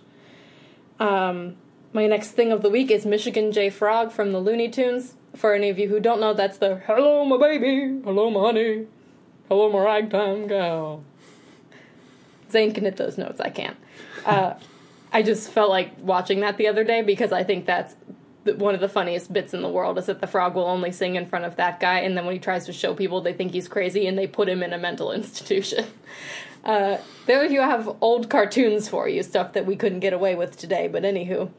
[1.01, 1.57] Um,
[1.93, 3.71] my next thing of the week is Michigan J.
[3.71, 5.15] Frog from the Looney Tunes.
[5.35, 8.87] For any of you who don't know, that's the "Hello, my baby, hello, my honey,
[9.49, 11.03] hello, my ragtime gal."
[12.53, 13.41] Zayn can hit those notes.
[13.41, 13.77] I can't.
[14.25, 14.55] Uh,
[15.13, 17.97] I just felt like watching that the other day because I think that's
[18.45, 21.17] one of the funniest bits in the world is that the frog will only sing
[21.17, 23.53] in front of that guy, and then when he tries to show people, they think
[23.53, 25.85] he's crazy and they put him in a mental institution.
[26.65, 30.57] Uh, there you have old cartoons for you, stuff that we couldn't get away with
[30.57, 30.89] today.
[30.89, 31.51] But anywho,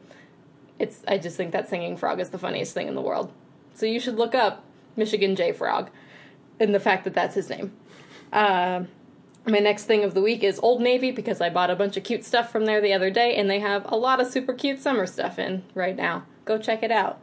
[0.78, 3.32] it's I just think that singing frog is the funniest thing in the world.
[3.74, 4.64] So you should look up
[4.96, 5.90] Michigan J Frog,
[6.60, 7.72] and the fact that that's his name.
[8.32, 8.84] Uh,
[9.44, 12.04] my next thing of the week is Old Navy because I bought a bunch of
[12.04, 14.80] cute stuff from there the other day, and they have a lot of super cute
[14.80, 16.24] summer stuff in right now.
[16.44, 17.22] Go check it out.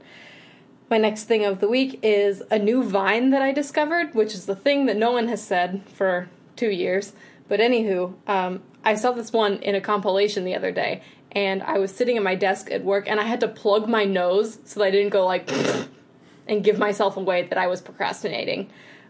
[0.89, 4.47] My next thing of the week is a new Vine that I discovered, which is
[4.47, 7.13] the thing that no one has said for two years.
[7.47, 11.77] But anywho, um, I saw this one in a compilation the other day, and I
[11.77, 14.79] was sitting at my desk at work, and I had to plug my nose so
[14.79, 15.51] that I didn't go like
[16.47, 18.69] and give myself away that I was procrastinating.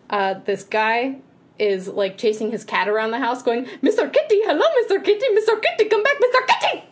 [0.09, 1.17] Uh, this guy
[1.57, 4.11] is like chasing his cat around the house, going, "Mr.
[4.11, 5.03] Kitty, hello, Mr.
[5.03, 5.61] Kitty, Mr.
[5.61, 6.47] Kitty, come back, Mr.
[6.47, 6.83] Kitty!"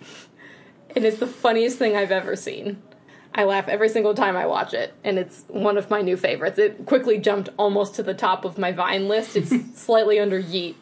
[0.95, 2.81] And it's the funniest thing I've ever seen.
[3.37, 6.57] I laugh every single time I watch it, and it's one of my new favorites.
[6.57, 9.35] It quickly jumped almost to the top of my Vine list.
[9.35, 10.73] It's slightly under Yeet.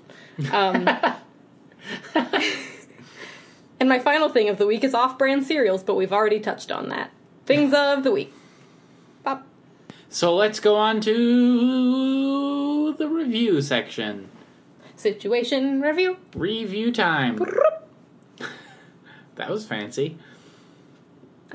[0.53, 0.87] Um,
[3.79, 6.71] and my final thing of the week is off brand cereals, but we've already touched
[6.71, 7.11] on that.
[7.45, 8.33] Things of the week.
[9.23, 9.45] Bop.
[10.07, 14.29] So let's go on to the review section.
[14.95, 16.15] Situation review.
[16.33, 17.37] Review time.
[19.35, 20.17] that was fancy.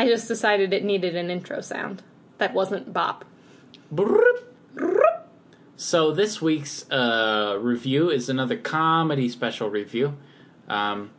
[0.01, 2.03] I just decided it needed an intro sound.
[2.39, 3.27] That wasn't bop.
[5.77, 10.17] So this week's uh, review is another comedy special review,
[10.69, 11.11] um,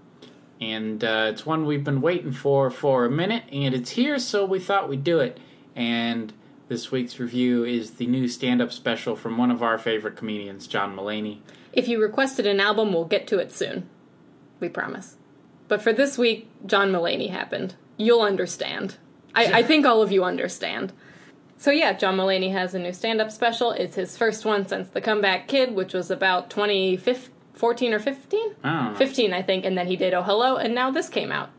[0.59, 4.45] and uh, it's one we've been waiting for for a minute, and it's here, so
[4.45, 5.39] we thought we'd do it.
[5.75, 6.33] And
[6.67, 10.95] this week's review is the new stand-up special from one of our favorite comedians, John
[10.95, 11.41] Mulaney.
[11.71, 13.87] If you requested an album, we'll get to it soon.
[14.59, 15.17] We promise.
[15.67, 17.75] But for this week, John Mulaney happened.
[18.01, 18.97] You'll understand.
[19.35, 20.91] I, I think all of you understand.
[21.57, 23.71] So yeah, John Mulaney has a new stand-up special.
[23.71, 28.55] It's his first one since The Comeback Kid, which was about 2014 or 15?
[28.63, 28.97] I don't know.
[28.97, 31.49] 15, I think, and then he did Oh Hello, and now this came out.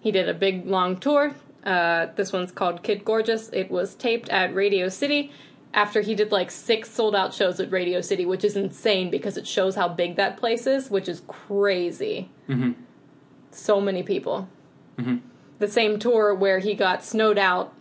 [0.00, 1.34] He did a big long tour.
[1.64, 3.50] Uh, this one's called Kid Gorgeous.
[3.52, 5.30] It was taped at Radio City
[5.74, 9.36] after he did like six sold out shows at Radio City, which is insane because
[9.36, 12.30] it shows how big that place is, which is crazy.
[12.48, 12.76] Mhm.
[13.50, 14.48] So many people.
[14.98, 15.20] Mhm.
[15.58, 17.72] The same tour where he got snowed out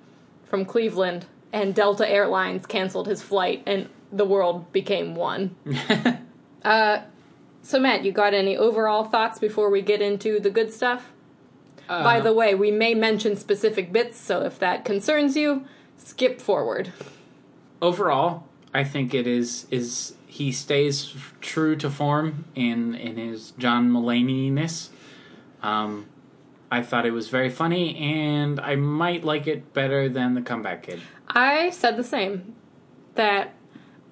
[0.46, 5.56] from Cleveland and Delta Airlines canceled his flight and the world became one.
[6.64, 7.00] uh,
[7.62, 11.12] so, Matt, you got any overall thoughts before we get into the good stuff?
[11.88, 15.66] By the way, we may mention specific bits, so if that concerns you,
[15.98, 16.92] skip forward.
[17.82, 23.92] overall, I think it is is he stays true to form in in his John
[23.92, 24.90] Mulaney ness.
[25.62, 26.08] Um,
[26.72, 30.84] I thought it was very funny, and I might like it better than the Comeback
[30.84, 31.02] Kid.
[31.28, 32.56] I said the same.
[33.16, 33.54] That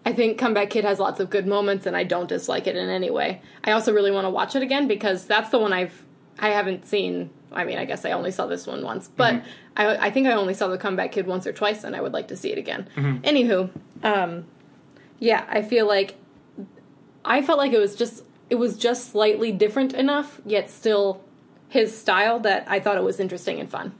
[0.05, 2.89] I think Comeback Kid has lots of good moments, and I don't dislike it in
[2.89, 3.41] any way.
[3.63, 6.03] I also really want to watch it again because that's the one I've
[6.39, 7.29] I haven't seen.
[7.51, 9.43] I mean, I guess I only saw this one once, but
[9.77, 12.13] I, I think I only saw the Comeback Kid once or twice, and I would
[12.13, 12.87] like to see it again.
[12.95, 13.69] Anywho,
[14.03, 14.45] um,
[15.19, 16.15] yeah, I feel like
[17.25, 21.23] I felt like it was just it was just slightly different enough, yet still
[21.73, 23.95] his style that I thought it was interesting and fun.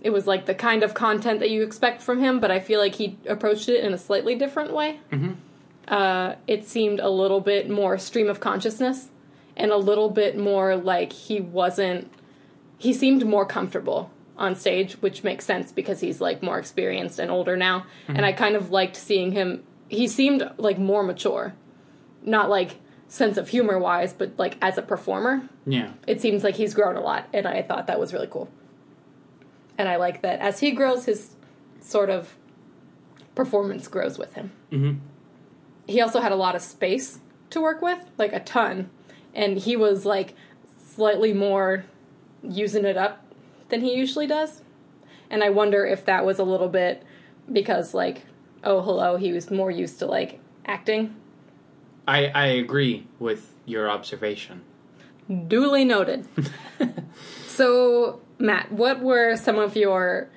[0.00, 2.80] It was like the kind of content that you expect from him, but I feel
[2.80, 4.98] like he approached it in a slightly different way.
[5.86, 9.10] Uh, it seemed a little bit more stream of consciousness
[9.58, 12.10] and a little bit more like he wasn't.
[12.78, 17.30] He seemed more comfortable on stage, which makes sense because he's like more experienced and
[17.30, 17.84] older now.
[18.08, 19.64] And I kind of liked seeing him.
[19.90, 21.52] He seemed like more mature,
[22.22, 26.56] not like sense of humor wise, but like as a performer Yeah, it seems like
[26.56, 28.48] he's grown a lot, and I thought that was really cool.
[29.78, 31.34] And I like that as he grows, his
[31.80, 32.36] sort of
[33.34, 34.52] performance grows with him.
[34.70, 34.98] Mhm.
[35.86, 37.20] He also had a lot of space
[37.50, 38.90] to work with, like a ton,
[39.34, 40.34] and he was like
[40.84, 41.84] slightly more
[42.42, 43.24] using it up
[43.68, 44.62] than he usually does.
[45.30, 47.02] And I wonder if that was a little bit
[47.50, 48.26] because, like,
[48.64, 51.14] oh, hello, he was more used to like acting.
[52.06, 54.62] I I agree with your observation.
[55.48, 56.26] Duly noted.
[57.46, 60.28] so, Matt, what were some of your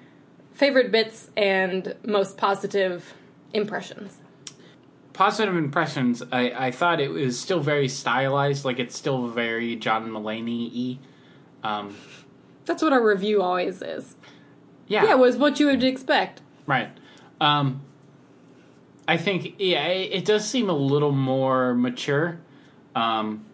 [0.54, 3.14] favorite bits and most positive
[3.54, 4.18] impressions?
[5.14, 6.22] Positive impressions.
[6.32, 11.00] I I thought it was still very stylized, like it's still very John Mulaney
[11.64, 11.70] y.
[11.70, 11.96] Um,
[12.66, 14.16] That's what our review always is.
[14.88, 16.42] yeah, Yeah, it was what you would expect.
[16.68, 16.90] Right.
[17.42, 17.82] Um,
[19.08, 22.40] I think yeah, it, it does seem a little more mature.
[22.96, 23.46] Um,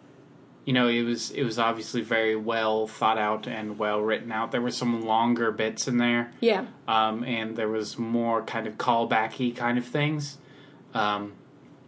[0.66, 4.52] you know, it was it was obviously very well thought out and well written out.
[4.52, 6.66] There were some longer bits in there, Yeah.
[6.88, 10.38] um, and there was more kind of callbacky kind of things,
[10.94, 11.34] um,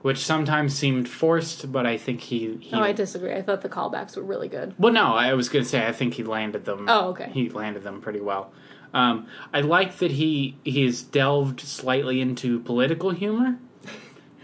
[0.02, 1.72] which sometimes seemed forced.
[1.72, 3.34] But I think he, he No, I disagree.
[3.34, 4.74] I thought the callbacks were really good.
[4.80, 6.86] well, no, I was going to say I think he landed them.
[6.90, 7.30] Oh, okay.
[7.34, 8.52] He landed them pretty well.
[8.94, 13.58] Um, I like that he he's delved slightly into political humor,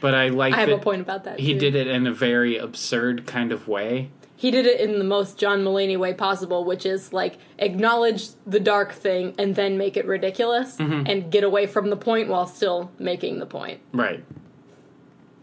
[0.02, 1.40] but I like I have that a point about that.
[1.40, 1.60] he too.
[1.60, 4.10] did it in a very absurd kind of way.
[4.40, 8.62] He did it in the most John Mulaney way possible, which is like acknowledge the
[8.62, 11.04] dark thing and then make it ridiculous Mm-hmm.
[11.08, 13.82] and get away from the point while still making the point.
[13.92, 14.24] Right.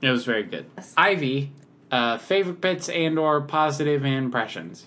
[0.01, 0.65] It was very good.
[0.97, 1.53] Ivy,
[1.91, 4.87] uh, favorite bits and or positive impressions.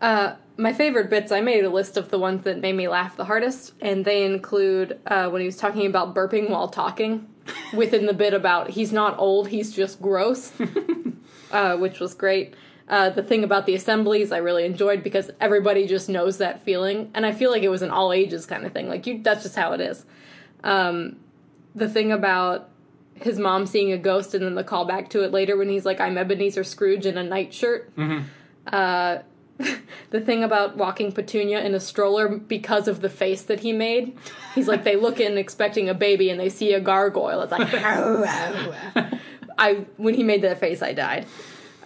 [0.00, 3.16] Uh, my favorite bits, I made a list of the ones that made me laugh
[3.16, 7.28] the hardest, and they include uh, when he was talking about burping while talking,
[7.72, 10.52] within the bit about he's not old, he's just gross,
[11.52, 12.54] uh, which was great.
[12.86, 17.10] Uh, the thing about the assemblies I really enjoyed because everybody just knows that feeling,
[17.14, 18.88] and I feel like it was an all ages kind of thing.
[18.88, 20.04] Like you, that's just how it is.
[20.62, 21.16] Um,
[21.74, 22.68] the thing about
[23.14, 25.98] his mom seeing a ghost, and then the callback to it later when he's like,
[25.98, 27.90] "I'm Ebenezer Scrooge in a nightshirt."
[28.66, 29.18] Uh,
[30.10, 34.16] the thing about walking Petunia in a stroller because of the face that he made.
[34.54, 37.40] He's like, they look in expecting a baby and they see a gargoyle.
[37.42, 37.72] It's like,
[39.58, 41.26] I when he made that face, I died.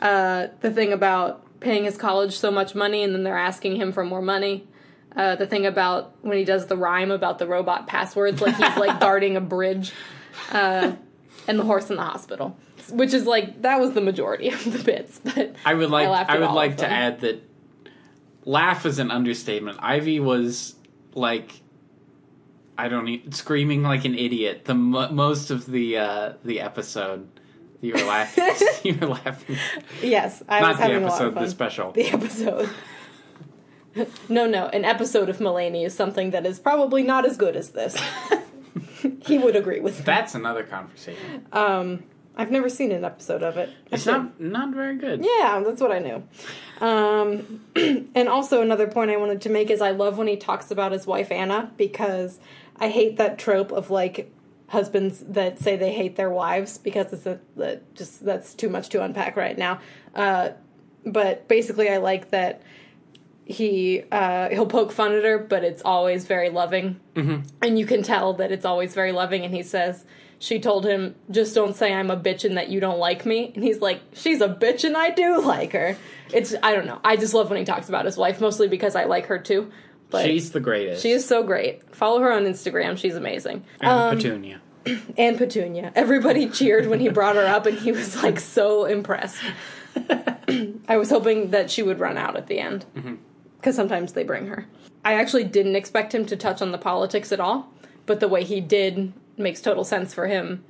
[0.00, 3.92] Uh, the thing about paying his college so much money and then they're asking him
[3.92, 4.66] for more money.
[5.16, 8.76] Uh, the thing about when he does the rhyme about the robot passwords, like he's
[8.76, 9.92] like guarding a bridge,
[10.52, 10.92] uh,
[11.48, 12.56] and the horse in the hospital,
[12.90, 15.18] which is like that was the majority of the bits.
[15.18, 17.42] But I would like laughed I, would like to add that
[18.44, 19.78] laugh is an understatement.
[19.80, 20.76] Ivy was
[21.14, 21.62] like
[22.76, 24.66] I don't need screaming like an idiot.
[24.66, 27.28] The mo- most of the uh, the episode
[27.80, 28.44] you were laughing.
[28.84, 29.56] you were laughing.
[30.02, 31.42] Yes, I Not was the having a lot episode, of fun.
[31.44, 31.92] the special.
[31.92, 32.70] The episode.
[34.28, 37.70] no, no, an episode of Mulaney is something that is probably not as good as
[37.70, 37.96] this.
[39.26, 40.06] he would agree with that.
[40.06, 41.46] That's another conversation.
[41.52, 42.04] Um,
[42.36, 43.70] I've never seen an episode of it.
[43.90, 45.24] It's not not very good.
[45.24, 46.22] Yeah, that's what I knew.
[46.80, 47.64] Um,
[48.14, 50.92] and also another point I wanted to make is I love when he talks about
[50.92, 52.38] his wife Anna because
[52.76, 54.32] I hate that trope of like
[54.68, 58.88] husbands that say they hate their wives because it's a, that just that's too much
[58.90, 59.80] to unpack right now.
[60.14, 60.50] Uh,
[61.04, 62.62] but basically, I like that
[63.44, 67.46] he uh, he'll poke fun at her, but it's always very loving, mm-hmm.
[67.62, 69.44] and you can tell that it's always very loving.
[69.44, 70.04] And he says
[70.38, 73.52] she told him, "Just don't say I'm a bitch and that you don't like me."
[73.54, 75.96] And he's like, "She's a bitch and I do like her."
[76.30, 77.00] It's I don't know.
[77.02, 79.72] I just love when he talks about his wife, mostly because I like her too.
[80.10, 81.02] But She's the greatest.
[81.02, 81.94] she is so great.
[81.94, 82.96] Follow her on Instagram.
[82.96, 83.64] She's amazing.
[83.80, 84.60] and Um, Petunia.
[85.18, 85.92] and Petunia.
[85.94, 89.36] Everybody cheered when he brought her up, and he was like so impressed.
[90.88, 92.86] I was hoping that she would run out at the end
[93.60, 94.66] because sometimes they bring her.
[95.04, 97.72] I actually didn't expect him to touch on the politics at all,
[98.06, 100.64] but the way he did makes total sense for him.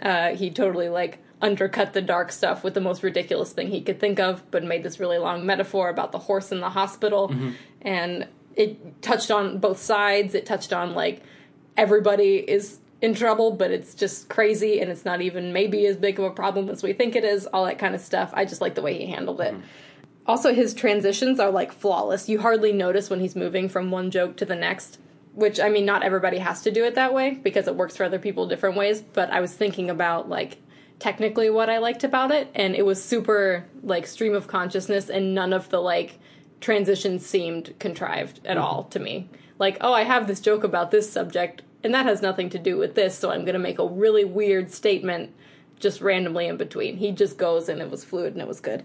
[0.00, 3.98] Uh, he totally like undercut the dark stuff with the most ridiculous thing he could
[3.98, 7.34] think of, but made this really long metaphor about the horse in the hospital,
[7.82, 8.26] and
[8.56, 10.34] it touched on both sides.
[10.34, 11.22] It touched on like
[11.76, 16.18] everybody is in trouble, but it's just crazy and it's not even maybe as big
[16.18, 18.30] of a problem as we think it is, all that kind of stuff.
[18.32, 19.52] I just like the way he handled it.
[19.52, 19.62] Mm-hmm.
[20.26, 22.28] Also, his transitions are like flawless.
[22.28, 24.98] You hardly notice when he's moving from one joke to the next,
[25.34, 28.04] which I mean, not everybody has to do it that way because it works for
[28.04, 29.02] other people different ways.
[29.02, 30.58] But I was thinking about like
[30.98, 35.34] technically what I liked about it, and it was super like stream of consciousness, and
[35.34, 36.18] none of the like
[36.66, 38.66] transitions seemed contrived at mm-hmm.
[38.66, 39.28] all to me.
[39.60, 42.76] Like, oh, I have this joke about this subject, and that has nothing to do
[42.76, 45.32] with this, so I'm going to make a really weird statement
[45.78, 46.96] just randomly in between.
[46.96, 48.82] He just goes, and it was fluid and it was good.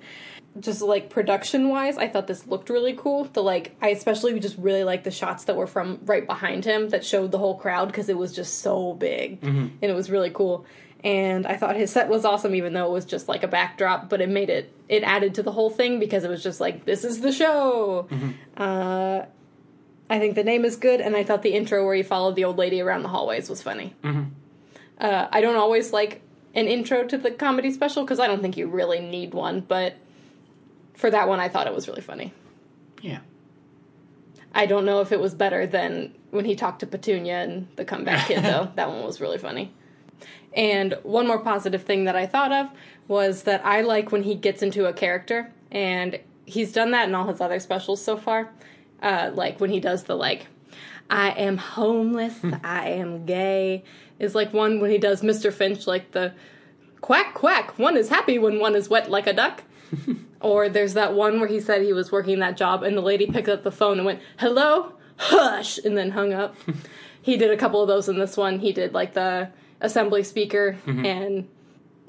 [0.60, 3.24] Just like production wise, I thought this looked really cool.
[3.24, 6.90] The like, I especially just really like the shots that were from right behind him
[6.90, 9.68] that showed the whole crowd because it was just so big mm-hmm.
[9.82, 10.66] and it was really cool.
[11.04, 14.10] And I thought his set was awesome, even though it was just like a backdrop.
[14.10, 16.86] But it made it it added to the whole thing because it was just like
[16.86, 18.08] this is the show.
[18.56, 19.26] Uh,
[20.10, 22.44] I think the name is good, and I thought the intro where he followed the
[22.46, 23.96] old lady around the hallways was funny.
[25.00, 26.22] Uh, I don't always like
[26.54, 29.96] an intro to the comedy special because I don't think you really need one, but
[30.94, 32.34] for that one, I thought it was really funny.
[33.02, 33.20] Yeah.
[34.54, 37.86] I don't know if it was better than when he talked to Petunia and the
[37.86, 38.70] comeback kid, though.
[38.76, 39.74] That one was really funny.
[40.54, 42.70] And one more positive thing that I thought of
[43.08, 47.16] was that I like when he gets into a character, and he's done that in
[47.16, 48.52] all his other specials so far.
[49.02, 50.48] Uh, like when he does the like,
[51.10, 53.84] I am homeless, I am gay,
[54.20, 55.52] is like one when he does Mr.
[55.52, 56.34] Finch, like the
[57.02, 57.78] quack quack.
[57.80, 59.64] One is happy when one is wet like a duck.
[60.42, 63.28] or there's that one where he said he was working that job, and the lady
[63.28, 66.56] picked up the phone and went, "Hello, hush," and then hung up.
[67.22, 68.60] he did a couple of those in this one.
[68.60, 69.50] He did like the
[69.82, 71.48] assembly speaker, and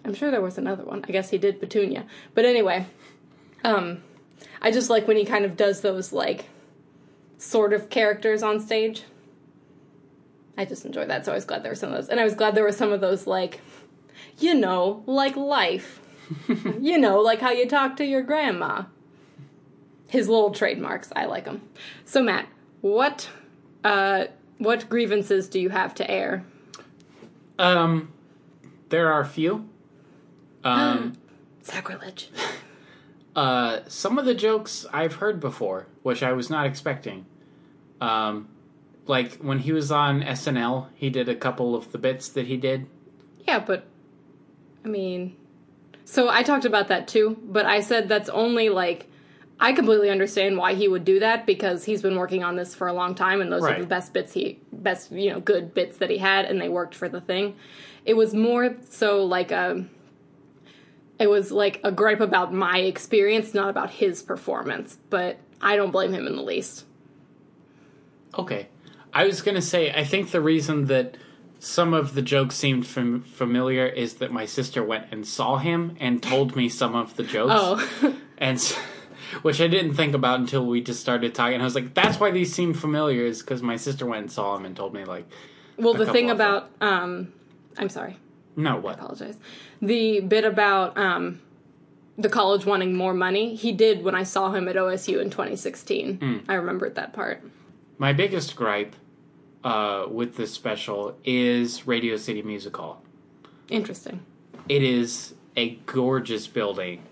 [0.05, 1.05] I'm sure there was another one.
[1.09, 2.07] I guess he did Petunia.
[2.35, 2.87] But anyway,
[3.65, 4.03] um,
[4.61, 6.47] I just like when he kind of does those like
[7.39, 9.03] sort of characters on stage.
[10.57, 12.25] I just enjoy that, so I was glad there were some of those, and I
[12.25, 13.61] was glad there were some of those like,
[14.39, 16.01] you know, like life,
[16.81, 18.85] you know, like how you talk to your grandma.
[20.09, 21.63] His little trademarks, I like them.
[22.05, 22.47] So Matt,
[22.83, 23.31] what,
[23.83, 24.27] uh,
[24.59, 26.45] what grievances do you have to air?
[27.63, 28.13] Um,
[28.89, 29.69] there are a few.
[30.65, 31.15] Um,
[31.63, 32.29] Sacrilege.
[33.37, 37.25] uh, some of the jokes I've heard before, which I was not expecting.
[38.01, 38.49] Um,
[39.07, 42.57] like when he was on SNL, he did a couple of the bits that he
[42.57, 42.87] did.
[43.47, 43.87] Yeah, but
[44.85, 45.37] I mean,
[46.05, 49.07] so I talked about that too, but I said that's only like
[49.63, 52.89] I completely understand why he would do that because he's been working on this for
[52.89, 55.99] a long time and those are the best bits he best, you know, good bits
[55.99, 57.55] that he had and they worked for the thing.
[58.05, 59.87] It was more so like a
[61.21, 65.93] it was like a gripe about my experience, not about his performance, but I don't
[65.93, 66.85] blame him in the least.
[68.37, 68.69] Okay.
[69.15, 71.17] I was going to say, I think the reason that
[71.61, 75.97] some of the jokes seemed fam- familiar is that my sister went and saw him
[76.01, 77.55] and told me some of the jokes.
[77.55, 78.17] Oh.
[78.39, 78.77] And s-
[79.43, 81.61] which I didn't think about until we just started talking.
[81.61, 84.55] I was like, that's why these seem familiar, is because my sister went and saw
[84.57, 85.27] him and told me, like,
[85.79, 87.33] well, the thing about um
[87.79, 88.17] I'm sorry.
[88.57, 88.97] no, what?
[88.97, 89.39] I apologize.
[89.81, 91.41] The bit about um,
[92.19, 96.45] the college wanting more money, he did when I saw him at OSU in 2016.
[96.49, 97.43] I remembered that part.
[97.99, 98.95] My biggest gripe
[99.65, 103.03] uh, with this special is Radio City Music Hall.
[103.69, 104.21] Interesting.
[104.69, 107.03] It is a gorgeous building,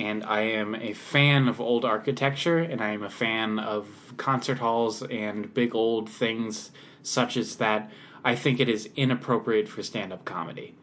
[0.00, 4.58] and I am a fan of old architecture, and I am a fan of concert
[4.58, 6.70] halls and big old things
[7.02, 7.90] such as that.
[8.24, 10.74] I think it is inappropriate for stand up comedy.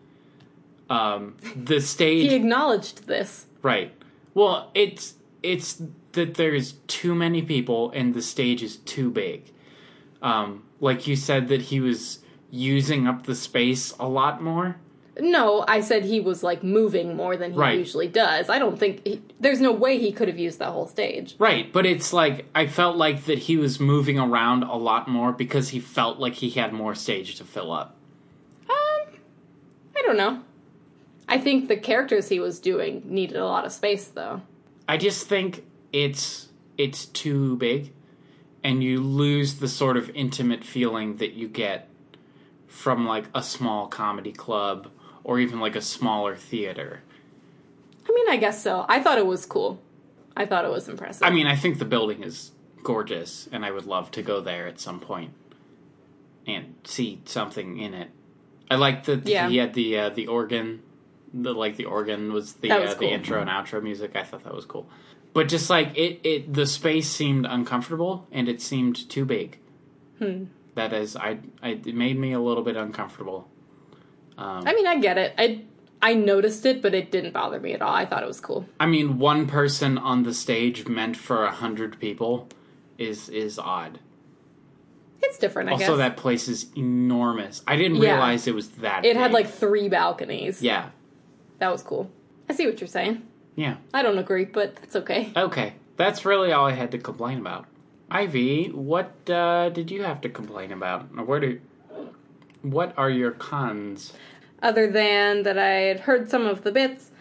[0.89, 3.47] Um, the stage He acknowledged this.
[3.61, 3.93] Right.
[4.34, 5.82] Well, it's it's
[6.13, 9.51] that there's too many people and the stage is too big.
[10.22, 14.78] Um, like you said that he was using up the space a lot more.
[15.20, 17.78] No, I said he was like moving more than he Right.
[17.78, 18.49] usually does.
[18.49, 21.36] I don't think he, there's no way he could have used that whole stage.
[21.39, 25.32] Right, but it's like I felt like that he was moving around a lot more
[25.32, 27.95] because he felt like he had more stage to fill up.
[28.70, 29.13] Um,
[29.95, 30.41] I don't know.
[31.28, 34.41] I think the characters he was doing needed a lot of space, though.
[34.88, 37.91] I just think it's it's too big
[38.63, 41.88] and you lose the sort of intimate feeling that you get
[42.68, 44.89] from like a small comedy club
[45.28, 47.01] or even like a smaller theater.
[48.09, 48.86] I mean, I guess so.
[48.88, 49.80] I thought it was cool.
[50.36, 51.23] I thought it was impressive.
[51.23, 52.51] I mean, I think the building is
[52.82, 55.32] gorgeous and I would love to go there at some point
[56.47, 58.09] and see something in it.
[58.71, 59.49] I like that Yeah.
[59.49, 60.82] he had the uh, the organ
[61.34, 63.09] the like the organ was the was uh, cool.
[63.09, 64.15] the intro and outro music.
[64.15, 64.88] I thought that was cool.
[65.34, 69.57] But just like it, it the space seemed uncomfortable and it seemed too big.
[70.19, 70.45] Hmm.
[70.75, 73.49] That is, I, I it made me a little bit uncomfortable.
[74.38, 75.34] Um, I mean, I get it.
[75.38, 75.62] I
[76.02, 77.94] I noticed it, but it didn't bother me at all.
[77.94, 78.66] I thought it was cool.
[78.80, 82.48] I mean, one person on the stage meant for a hundred people
[82.98, 84.00] is is odd.
[85.22, 85.98] It's different, I also, guess.
[85.98, 87.64] that place is enormous.
[87.68, 88.12] I didn't Yeah.
[88.12, 89.04] realize it was that.
[89.04, 90.62] it had like three balconies.
[90.62, 90.90] yeah,
[91.58, 92.12] That was cool.
[92.48, 93.24] I see what you're saying.
[93.56, 93.78] yeah.
[93.94, 95.32] I don't agree, but that's okay.
[95.36, 97.66] Okay, that's really all I had to complain about.
[98.12, 101.02] Ivy, what uh, did you have to complain about?
[101.28, 101.60] Where do?
[102.72, 104.13] What are your cons?
[104.61, 107.11] Other than that, I had heard some of the bits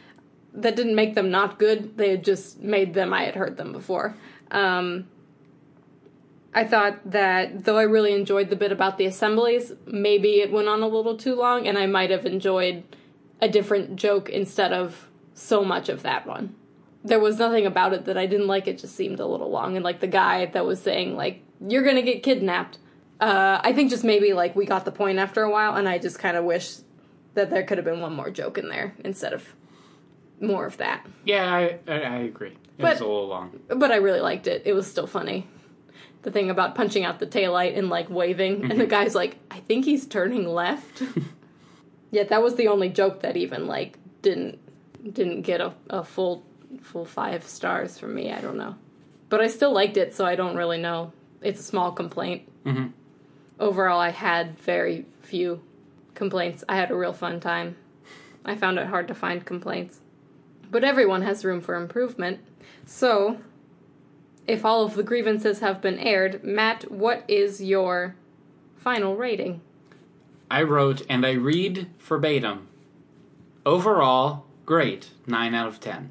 [0.54, 1.96] that didn't make them not good.
[1.96, 3.12] They had just made them.
[3.12, 4.16] I had heard them before.
[4.50, 5.06] Um,
[6.54, 10.68] I thought that though I really enjoyed the bit about the assemblies, maybe it went
[10.68, 12.82] on a little too long, and I might have enjoyed
[13.42, 16.54] a different joke instead of so much of that one.
[17.04, 18.66] There was nothing about it that I didn't like.
[18.66, 21.84] It just seemed a little long, and like the guy that was saying like you're
[21.84, 22.78] gonna get kidnapped.
[23.20, 25.98] Uh, I think just maybe like we got the point after a while, and I
[25.98, 26.76] just kind of wish
[27.34, 29.54] that there could have been one more joke in there instead of
[30.40, 31.06] more of that.
[31.24, 32.50] Yeah, I I, I agree.
[32.50, 33.58] It But- was a little long.
[33.68, 34.62] But I really liked it.
[34.66, 35.46] It was still funny.
[36.22, 39.60] The thing about punching out the taillight and like waving, and the guy's like, I
[39.60, 41.02] think he's turning left.
[42.10, 44.58] yeah, that was the only joke that even like didn't
[45.12, 46.44] didn't get a, a full
[46.82, 48.32] full five stars from me.
[48.32, 48.74] I don't know,
[49.28, 51.12] but I still liked it, so I don't really know.
[51.42, 52.42] It's a small complaint.
[52.64, 52.92] Mhm.
[53.58, 55.62] Overall, I had very few
[56.14, 56.62] complaints.
[56.68, 57.76] I had a real fun time.
[58.44, 60.00] I found it hard to find complaints.
[60.70, 62.40] But everyone has room for improvement.
[62.84, 63.38] So,
[64.46, 68.14] if all of the grievances have been aired, Matt, what is your
[68.76, 69.60] final rating?
[70.50, 72.68] I wrote and I read verbatim.
[73.64, 75.10] Overall, great.
[75.26, 76.10] 9 out of 10.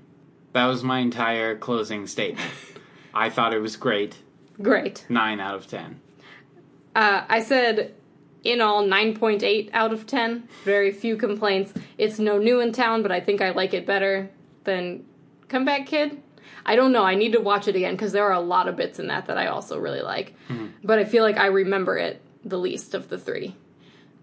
[0.51, 2.51] That was my entire closing statement.
[3.13, 4.17] I thought it was great.
[4.61, 5.05] Great.
[5.07, 6.01] 9 out of 10.
[6.95, 7.93] Uh, I said
[8.43, 10.47] in all 9.8 out of 10.
[10.63, 11.73] Very few complaints.
[11.97, 14.29] It's no new in town, but I think I like it better
[14.63, 15.05] than
[15.49, 16.21] Comeback Kid.
[16.65, 17.03] I don't know.
[17.03, 19.25] I need to watch it again because there are a lot of bits in that
[19.27, 20.33] that I also really like.
[20.83, 23.55] But I feel like I remember it the least of the three.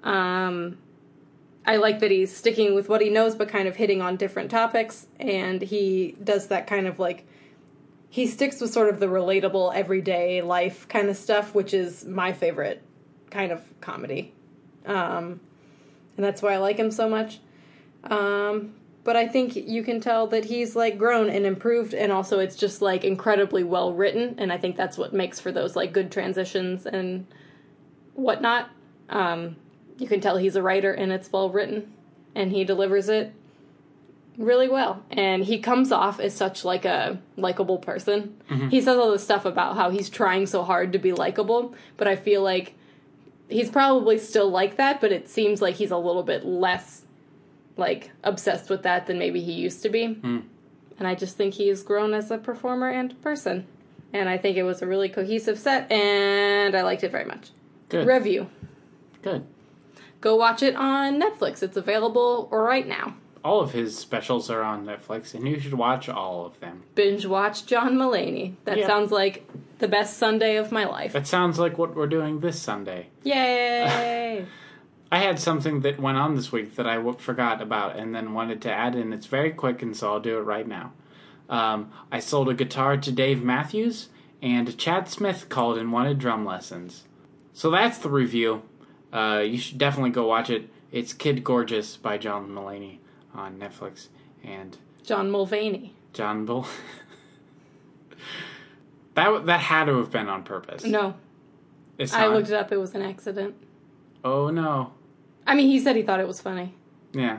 [0.02, 0.78] Um,
[1.64, 4.50] I like that he's sticking with what he knows, but kind of hitting on different
[4.50, 7.24] topics, and he does that kind of like
[8.12, 12.34] he sticks with sort of the relatable everyday life kind of stuff, which is my
[12.34, 12.82] favorite
[13.30, 14.34] kind of comedy,
[14.84, 15.40] um,
[16.18, 17.40] and that's why I like him so much.
[18.04, 22.38] Um, but I think you can tell that he's like grown and improved, and also
[22.38, 25.94] it's just like incredibly well written, and I think that's what makes for those like
[25.94, 27.26] good transitions and
[28.12, 28.68] whatnot.
[29.08, 29.56] Um,
[29.96, 31.94] you can tell he's a writer and it's well written
[32.34, 33.32] and he delivers it
[34.38, 38.68] really well and he comes off as such like a likable person mm-hmm.
[38.68, 42.08] he says all this stuff about how he's trying so hard to be likable but
[42.08, 42.74] i feel like
[43.48, 47.02] he's probably still like that but it seems like he's a little bit less
[47.76, 50.40] like obsessed with that than maybe he used to be hmm.
[50.98, 53.66] and i just think he's grown as a performer and person
[54.14, 57.50] and i think it was a really cohesive set and i liked it very much
[57.90, 58.06] Good.
[58.06, 58.48] review
[59.22, 59.46] Good.
[60.20, 61.62] Go watch it on Netflix.
[61.62, 63.14] It's available right now.
[63.44, 66.84] All of his specials are on Netflix, and you should watch all of them.
[66.94, 68.54] Binge watch John Mulaney.
[68.64, 68.86] That Yeah.
[68.86, 71.12] sounds like the best Sunday of my life.
[71.12, 73.08] That sounds like what we're doing this Sunday.
[73.24, 74.46] Yay!
[75.12, 78.32] I had something that went on this week that I w- forgot about and then
[78.32, 79.12] wanted to add in.
[79.12, 80.92] It's very quick, and so I'll do it right now.
[81.50, 84.08] Um, I sold a guitar to Dave Matthews,
[84.40, 87.04] and Chad Smith called and wanted drum lessons.
[87.52, 88.62] So that's the review.
[89.12, 90.70] Uh, you should definitely go watch it.
[90.90, 92.98] It's Kid Gorgeous by John Mulaney.
[93.34, 94.08] On Netflix,
[94.44, 95.94] and John Mulvaney.
[96.12, 96.66] John Bull.
[99.14, 100.84] that that had to have been on purpose.
[100.84, 101.14] No,
[101.98, 102.32] it's I not.
[102.34, 102.72] looked it up.
[102.72, 103.54] It was an accident.
[104.24, 104.92] Oh no.
[105.46, 106.74] I mean, he said he thought it was funny.
[107.12, 107.38] Yeah.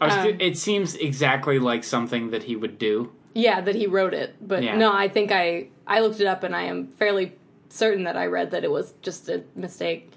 [0.00, 3.12] I was, Um, it seems exactly like something that he would do.
[3.34, 4.76] Yeah, that he wrote it, but Yeah.
[4.76, 7.32] no, I think I I looked it up and I am fairly
[7.68, 10.10] certain that I read that it was just a mistake.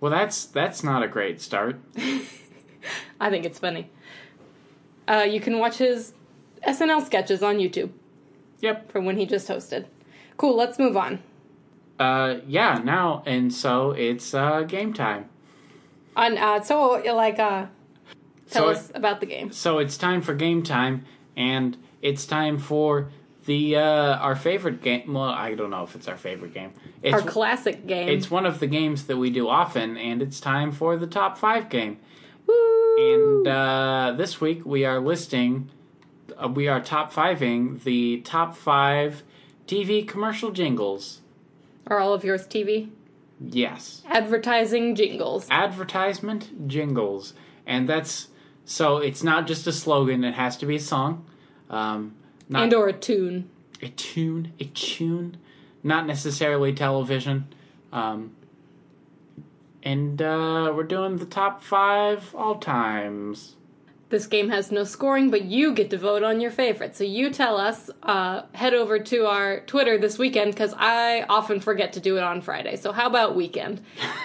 [0.00, 1.76] Well, that's that's not a great start.
[3.20, 3.90] I think it's funny.
[5.08, 6.12] Uh, you can watch his
[6.66, 7.90] SNL sketches on YouTube
[8.60, 8.90] Yep.
[8.92, 9.86] from when he just hosted.
[10.36, 10.56] Cool.
[10.56, 11.20] Let's move on.
[11.98, 12.80] Uh, yeah.
[12.84, 15.28] Now and so it's uh, game time.
[16.16, 17.66] On uh, so like uh,
[18.50, 19.50] tell So us about the game.
[19.52, 21.04] So it's time for game time,
[21.36, 23.10] and it's time for
[23.46, 25.12] the uh, our favorite game.
[25.14, 26.72] Well, I don't know if it's our favorite game.
[27.02, 28.08] It's Our classic game.
[28.08, 31.38] it's one of the games that we do often, and it's time for the top
[31.38, 31.98] five game.
[32.98, 35.70] And uh, this week we are listing,
[36.36, 39.22] uh, we are top fiving the top five
[39.68, 41.20] TV commercial jingles.
[41.86, 42.90] Are all of yours TV?
[43.40, 45.46] Yes, Advertising jingles.
[45.48, 47.34] advertisement jingles,
[47.66, 48.28] and that's
[48.64, 51.24] so it's not just a slogan; it has to be a song.
[51.70, 52.16] Um,
[52.48, 53.48] not And or a tune.
[53.80, 55.36] a tune, a tune,
[55.84, 57.46] not necessarily television.
[57.92, 58.32] Um,
[59.82, 63.56] and uh, we're doing the top five all times.
[64.10, 66.96] This game has no scoring, but you get to vote on your favorite.
[66.96, 71.60] So you tell us, uh, head over to our Twitter this weekend because I often
[71.60, 72.76] forget to do it on Friday.
[72.76, 73.82] So how about weekend?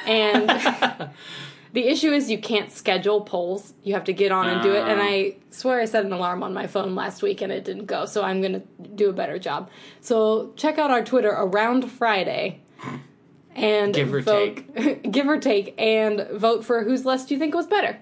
[0.08, 0.48] And
[1.74, 3.74] the issue is you can't schedule polls.
[3.84, 4.88] You have to get on and do it.
[4.88, 7.86] And I swear I set an alarm on my phone last week and it didn't
[7.86, 8.06] go.
[8.06, 8.64] So I'm going to
[8.96, 9.70] do a better job.
[10.00, 12.62] So check out our Twitter around Friday.
[13.56, 14.64] And Give or vote,
[15.12, 18.00] give or take, and vote for whose list you think was better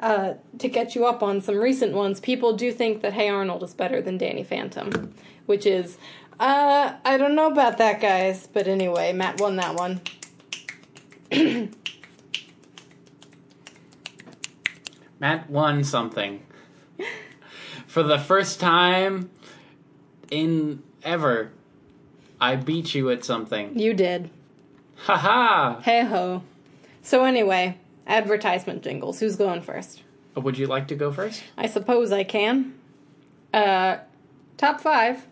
[0.00, 3.62] uh, to get you up on some recent ones, people do think that Hey Arnold
[3.62, 5.14] is better than Danny Phantom,
[5.46, 5.96] which is,
[6.38, 8.46] uh, I don't know about that, guys.
[8.52, 10.00] But anyway, Matt won that one.
[15.20, 16.42] Matt won something.
[17.86, 19.30] For the first time
[20.30, 21.52] in ever,
[22.40, 23.78] I beat you at something.
[23.78, 24.28] You did.
[24.96, 25.80] Haha!
[25.80, 26.42] Hey ho.
[27.02, 29.20] So anyway, advertisement jingles.
[29.20, 30.02] Who's going first?
[30.34, 31.42] Would you like to go first?
[31.56, 32.74] I suppose I can.
[33.52, 33.98] Uh,
[34.56, 35.26] top five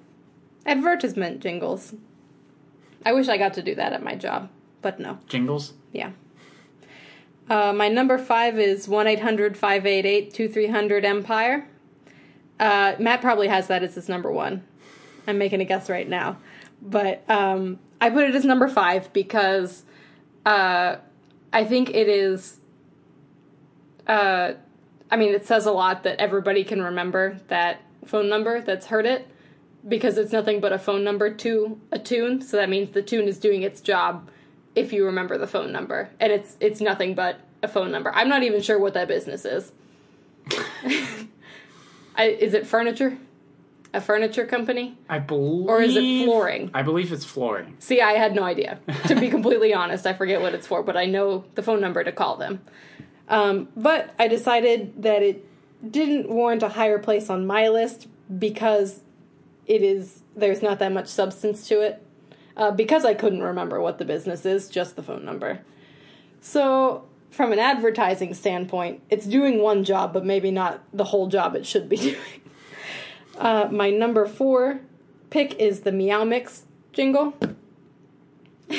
[0.66, 1.94] advertisement jingles.
[3.04, 4.48] I wish I got to do that at my job,
[4.80, 5.18] but no.
[5.26, 5.72] Jingles?
[5.92, 6.12] Yeah.
[7.50, 11.66] Uh, my number five is 1 800 588 2300 Empire.
[12.60, 14.62] Uh, Matt probably has that as his number one.
[15.26, 16.38] I'm making a guess right now.
[16.80, 19.84] But um, I put it as number five because
[20.44, 20.96] uh,
[21.52, 22.58] I think it is.
[24.08, 24.54] Uh,
[25.08, 29.06] I mean, it says a lot that everybody can remember that phone number that's heard
[29.06, 29.28] it
[29.86, 32.42] because it's nothing but a phone number to a tune.
[32.42, 34.28] So that means the tune is doing its job
[34.74, 38.10] if you remember the phone number, and it's it's nothing but a phone number.
[38.12, 39.70] I'm not even sure what that business is.
[42.16, 43.16] I, is it furniture?
[43.94, 44.96] A furniture company?
[45.08, 45.68] I believe.
[45.68, 46.70] Or is it flooring?
[46.72, 47.76] I believe it's flooring.
[47.78, 48.80] See, I had no idea.
[49.08, 52.02] To be completely honest, I forget what it's for, but I know the phone number
[52.02, 52.60] to call them.
[53.28, 55.46] Um, but I decided that it
[55.90, 58.06] didn't warrant a higher place on my list
[58.38, 59.00] because
[59.66, 62.04] it is there's not that much substance to it.
[62.56, 65.60] Uh, because I couldn't remember what the business is, just the phone number.
[66.40, 71.54] So, from an advertising standpoint, it's doing one job, but maybe not the whole job
[71.56, 72.16] it should be doing.
[73.42, 74.78] Uh, my number four
[75.28, 76.62] pick is the Meow Mix
[76.92, 77.34] jingle.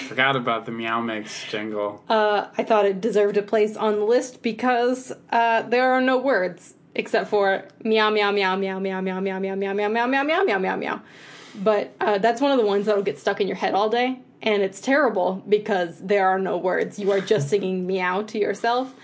[0.08, 2.02] Forgot about the Meow Mix jingle.
[2.08, 6.18] Uh, I thought it deserved a place on the list because uh, there are no
[6.18, 10.24] words except for meow meow meow meow meow meow meow meow meow meow meow meow
[10.24, 11.02] meow meow meow meow.
[11.56, 14.20] But uh, that's one of the ones that'll get stuck in your head all day,
[14.42, 16.98] and it's terrible because there are no words.
[16.98, 18.96] You are just singing meow to yourself.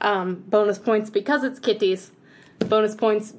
[0.00, 2.10] Um, bonus points because it's kitties.
[2.58, 3.34] Bonus points.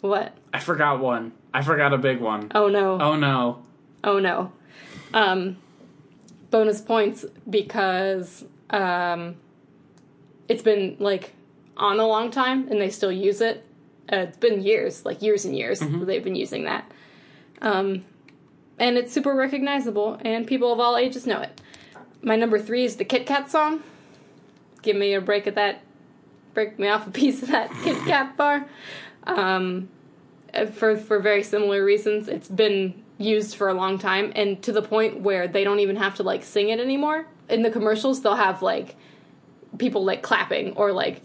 [0.00, 0.34] what?
[0.56, 1.32] I forgot one.
[1.52, 2.50] I forgot a big one.
[2.54, 2.98] Oh no.
[2.98, 3.62] Oh no.
[4.02, 4.52] Oh no.
[5.12, 5.58] Um,
[6.50, 9.36] bonus points because um,
[10.48, 11.34] it's been like
[11.76, 13.66] on a long time and they still use it.
[14.10, 16.90] Uh, it's been years, like years and years, that they've been using that.
[17.60, 18.06] Um,
[18.78, 21.60] and it's super recognizable, and people of all ages know it.
[22.22, 23.82] My number three is the Kit Kat song.
[24.80, 25.82] Give me a break of that,
[26.54, 28.66] break me off a piece of that Kit Kat bar.
[29.24, 29.88] Um,
[30.56, 32.28] Uh, for for very similar reasons.
[32.28, 35.96] It's been used for a long time, and to the point where they don't even
[35.96, 37.26] have to like sing it anymore.
[37.48, 38.96] In the commercials, they'll have like
[39.78, 41.22] people like clapping or like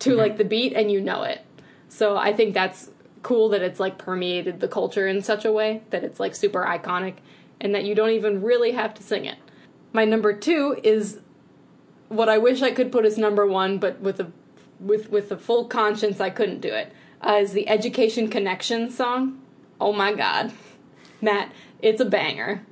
[0.00, 0.18] to mm-hmm.
[0.18, 1.44] like the beat and you know it.
[1.88, 2.90] So I think that's
[3.22, 6.64] cool that it's like permeated the culture in such a way that it's like super
[6.64, 7.14] iconic
[7.60, 9.38] and that you don't even really have to sing it.
[9.92, 11.20] My number 2 is
[12.08, 14.30] what I wish I could put as number 1 but with a
[14.80, 16.92] with with a full conscience I couldn't do it.
[17.26, 19.40] Uh, is the Education Connection song.
[19.80, 20.52] Oh my god.
[21.22, 22.62] Matt, it's a banger.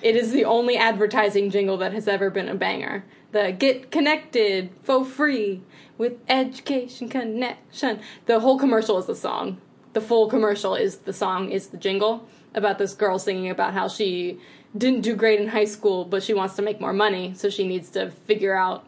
[0.00, 3.04] It is the only advertising jingle that has ever been a banger.
[3.32, 5.62] The get connected for free
[5.98, 8.00] with education connection.
[8.26, 9.60] The whole commercial is the song.
[9.92, 13.88] The full commercial is the song, is the jingle about this girl singing about how
[13.88, 14.38] she
[14.78, 17.66] didn't do great in high school, but she wants to make more money, so she
[17.66, 18.86] needs to figure out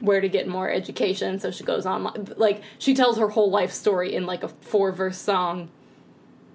[0.00, 1.38] where to get more education.
[1.38, 4.92] So she goes on, like, she tells her whole life story in like a four
[4.92, 5.70] verse song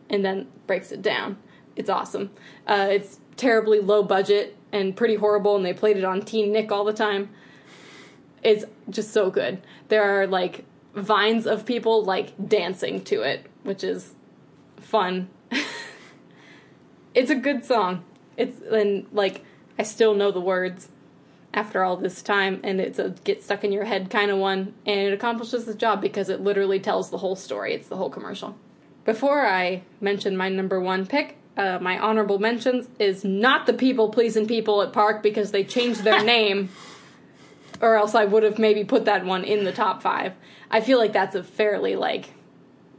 [0.10, 1.38] and then breaks it down.
[1.76, 2.32] It's awesome.
[2.68, 6.72] Uh, it's terribly low budget and pretty horrible, and they played it on Teen Nick
[6.72, 7.30] all the time.
[8.44, 9.62] It's just so good.
[9.88, 14.14] There are like vines of people like dancing to it, which is
[14.78, 15.30] fun.
[17.14, 18.04] it's a good song.
[18.38, 19.44] It's and like
[19.78, 20.90] I still know the words
[21.54, 24.74] after all this time, and it's a get stuck in your head kind of one,
[24.86, 27.74] and it accomplishes the job because it literally tells the whole story.
[27.74, 28.56] It's the whole commercial.
[29.06, 34.10] Before I mention my number one pick, uh, my honorable mentions is not the people
[34.10, 36.70] pleasing people at Park because they changed their name,
[37.82, 40.34] or else I would have maybe put that one in the top five.
[40.70, 42.30] I feel like that's a fairly like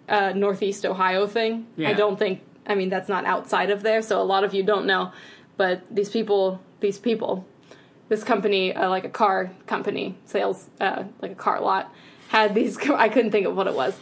[0.08, 1.66] uh, Northeast Ohio thing.
[1.76, 1.90] Yeah.
[1.90, 2.42] I don't think.
[2.66, 5.12] I mean, that's not outside of there, so a lot of you don't know.
[5.56, 7.46] But these people, these people,
[8.10, 11.94] this company, uh, like a car company, sales, uh, like a car lot,
[12.28, 12.76] had these.
[12.90, 13.98] I couldn't think of what it was.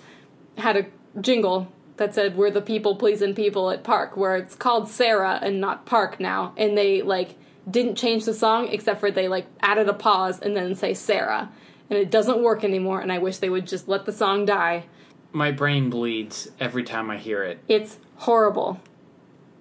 [0.56, 0.86] Had a
[1.20, 5.60] jingle that said "We're the people pleasing people at Park," where it's called Sarah and
[5.60, 7.36] not Park now, and they like
[7.70, 11.52] didn't change the song except for they like added a pause and then say Sarah,
[11.90, 13.00] and it doesn't work anymore.
[13.00, 14.86] And I wish they would just let the song die.
[15.32, 17.58] My brain bleeds every time I hear it.
[17.68, 18.80] It's horrible.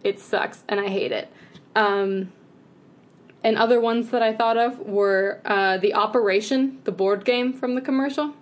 [0.06, 1.30] It sucks, and I hate it.
[1.76, 2.32] Um,
[3.44, 7.76] and other ones that I thought of were uh, the Operation, the board game from
[7.76, 8.34] the commercial.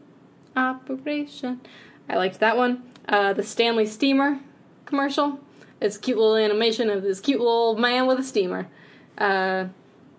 [0.56, 1.62] Operation.
[2.08, 2.84] I liked that one.
[3.08, 4.39] Uh, the Stanley Steamer
[4.86, 5.39] commercial.
[5.82, 8.68] It's a cute little animation of this cute little man with a steamer.
[9.18, 9.66] Uh,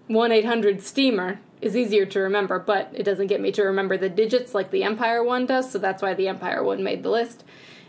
[0.09, 4.09] 1 800 Steamer is easier to remember, but it doesn't get me to remember the
[4.09, 7.45] digits like the Empire one does, so that's why the Empire one made the list.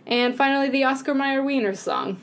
[0.06, 2.22] And finally, the Oscar Mayer Wiener song.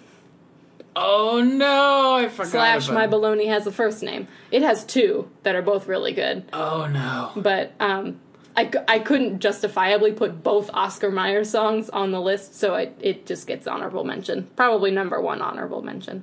[0.97, 2.51] Oh no, I forgot.
[2.51, 4.29] Slash, about my baloney has a first name.
[4.51, 7.33] It has two that are both really good, Oh no.
[7.35, 8.21] but um,
[8.57, 13.27] I, I couldn't justifiably put both Oscar Mayer songs on the list, so it, it
[13.27, 14.49] just gets honorable mention.
[14.55, 16.23] Probably number one honorable mention.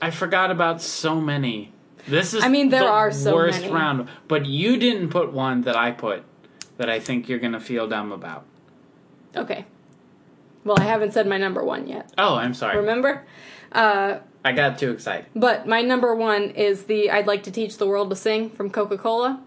[0.00, 1.72] I forgot about so many.
[2.06, 3.72] This is I mean, there the are so worst many.
[3.72, 6.22] round, but you didn't put one that I put
[6.76, 8.44] that I think you're gonna feel dumb about.
[9.36, 9.66] Okay.
[10.64, 12.12] Well, I haven't said my number one yet.
[12.18, 12.76] Oh, I'm sorry.
[12.76, 13.24] Remember?
[13.72, 15.26] Uh, I got too excited.
[15.34, 18.70] But my number one is the I'd Like to Teach the World to Sing from
[18.70, 19.42] Coca Cola.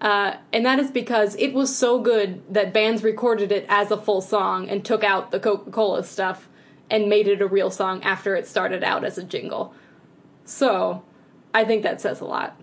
[0.00, 3.96] Uh, and that is because it was so good that bands recorded it as a
[3.96, 6.48] full song and took out the Coca Cola stuff
[6.90, 9.74] and made it a real song after it started out as a jingle.
[10.44, 11.02] So
[11.54, 12.60] I think that says a lot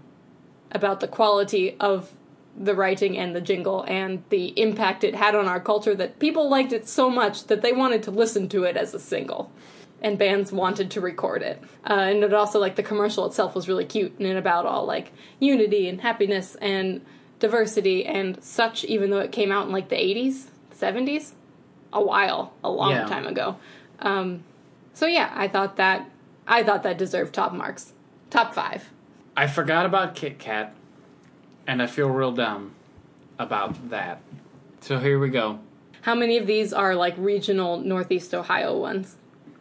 [0.71, 2.11] about the quality of
[2.57, 6.49] the writing and the jingle and the impact it had on our culture that people
[6.49, 9.51] liked it so much that they wanted to listen to it as a single
[10.01, 11.61] and bands wanted to record it.
[11.89, 15.11] Uh, and it also like the commercial itself was really cute and about all like
[15.39, 17.01] unity and happiness and
[17.39, 18.83] diversity and such.
[18.85, 21.33] Even though it came out in like the eighties, seventies,
[21.93, 23.05] a while, a long Yeah.
[23.05, 23.57] time ago.
[23.99, 24.43] Um,
[24.93, 26.09] so yeah, I thought that
[26.47, 27.93] I thought that deserved top marks,
[28.31, 28.89] top five.
[29.37, 30.73] I forgot about Kit Kat,
[31.67, 32.73] and I feel real dumb
[33.39, 34.21] about that.
[34.81, 35.59] So here we go.
[36.01, 39.17] How many of these are like regional Northeast Ohio ones?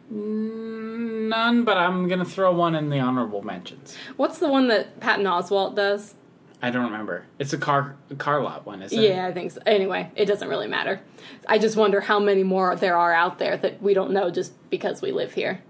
[0.09, 3.95] None, but I'm gonna throw one in the honorable mentions.
[4.17, 6.15] What's the one that Patton Oswalt does?
[6.63, 7.25] I don't remember.
[7.39, 9.09] It's a car a car lot one, isn't it?
[9.09, 9.61] Yeah, I think so.
[9.65, 11.01] Anyway, it doesn't really matter.
[11.47, 14.53] I just wonder how many more there are out there that we don't know just
[14.69, 15.61] because we live here.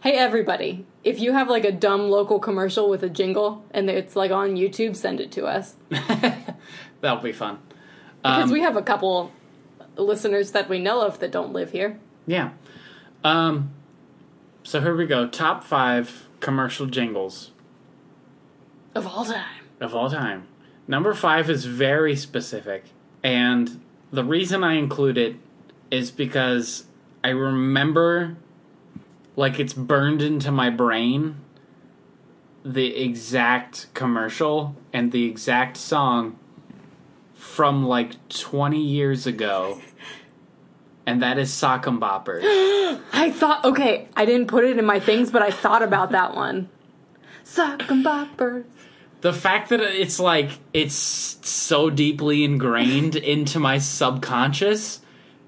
[0.00, 4.14] Hey, everybody, if you have like a dumb local commercial with a jingle and it's
[4.14, 5.74] like on YouTube, send it to us.
[7.00, 7.58] That'll be fun.
[8.22, 9.32] Because Um, we have a couple
[9.96, 11.98] listeners that we know of that don't live here.
[12.26, 12.50] Yeah.
[13.24, 13.70] Um,
[14.62, 15.26] so here we go.
[15.26, 17.50] Top five commercial jingles
[18.94, 19.64] Of all time.
[19.80, 20.46] of all time.
[20.86, 22.84] Number five is very specific,
[23.22, 23.80] and
[24.10, 25.36] the reason I include it
[25.90, 26.84] is because
[27.22, 28.36] I remember,
[29.38, 31.36] like it's burned into my brain,
[32.64, 36.36] the exact commercial and the exact song
[37.34, 39.80] from like 20 years ago,
[41.06, 42.42] and that is Sock and Boppers.
[43.12, 46.34] I thought, okay, I didn't put it in my things, but I thought about that
[46.34, 46.68] one.
[47.44, 48.64] Sock and boppers.
[49.20, 55.00] the fact that it's like it's so deeply ingrained into my subconscious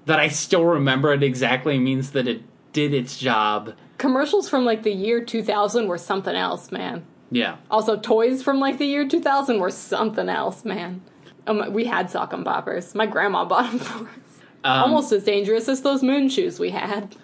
[0.05, 2.41] that I still remember it exactly means that it
[2.73, 3.73] did its job.
[3.97, 7.03] Commercials from like the year 2000 were something else, man.
[7.31, 7.57] Yeah.
[7.69, 11.01] Also, toys from like the year 2000 were something else, man.
[11.47, 12.93] Um, we had sock and boppers.
[12.95, 14.15] My grandma bought them for us.
[14.63, 17.15] Um, Almost as dangerous as those moon shoes we had.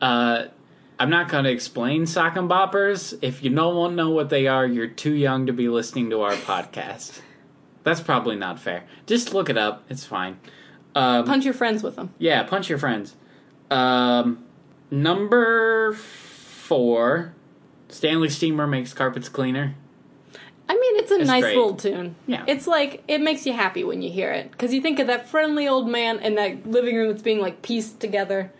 [0.00, 0.44] Uh,
[0.98, 3.18] I'm not going to explain sock and boppers.
[3.22, 6.32] If you don't know what they are, you're too young to be listening to our
[6.34, 7.20] podcast.
[7.82, 8.84] That's probably not fair.
[9.06, 9.84] Just look it up.
[9.88, 10.38] It's fine.
[10.94, 12.14] Um, Punch your friends with them.
[12.18, 13.14] yeah, punch your friends.
[13.70, 14.44] Um,
[14.90, 17.32] number four,
[17.88, 19.74] Stanley Steamer makes carpets cleaner.
[20.68, 21.56] I mean, it's a It's nice great.
[21.56, 22.16] little tune.
[22.26, 22.44] Yeah.
[22.48, 24.50] It's like, it makes you happy when you hear it.
[24.50, 27.62] Because you think of that friendly old man in that living room that's being like
[27.62, 28.50] pieced together.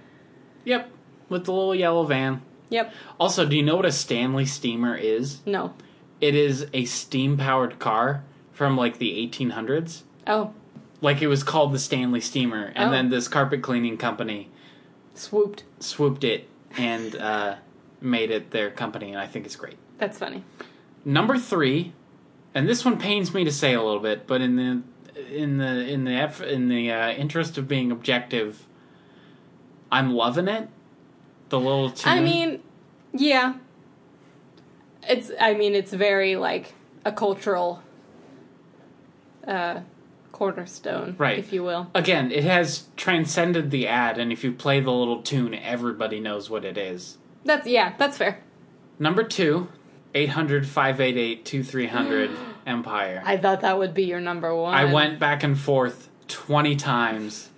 [0.65, 0.89] Yep,
[1.29, 2.43] with the little yellow van.
[2.71, 2.93] Yep.
[3.19, 5.41] Also, do you know what a Stanley Steamer is?
[5.47, 5.75] No.
[6.21, 8.23] It is a steam powered car
[8.53, 10.03] from like the 1800s.
[10.27, 10.53] Oh,
[11.01, 12.91] Like it was called the Stanley Steamer, and Oh.
[12.93, 14.49] then this carpet cleaning company
[15.19, 15.65] swooped.
[15.81, 17.57] swooped it and uh,
[18.01, 19.77] made it their company, and I think it's great.
[19.99, 20.45] That's funny.
[21.05, 21.93] Number three,
[22.55, 24.83] and this one pains me to say a little bit, but in the
[25.31, 28.67] in the in the eff- in the uh, interest of being objective,
[29.91, 30.69] I'm loving it.
[31.49, 32.13] The little tune.
[32.13, 32.63] I mean,
[33.13, 33.55] yeah.
[35.09, 37.81] It's, I mean, it's very like a cultural
[39.47, 39.81] uh,
[40.41, 41.39] cornerstone, Right.
[41.39, 41.91] if you will.
[41.95, 46.51] again, it has transcended the ad, and if you play the little tune, everybody knows
[46.51, 47.17] what it is.
[47.47, 48.41] That's, yeah, that's fair.
[48.99, 49.69] Number two,
[50.15, 52.31] 800 588 2300
[52.67, 53.23] Empire.
[53.25, 54.75] I thought that would be your number one.
[54.75, 57.49] I went back and forth 20 times.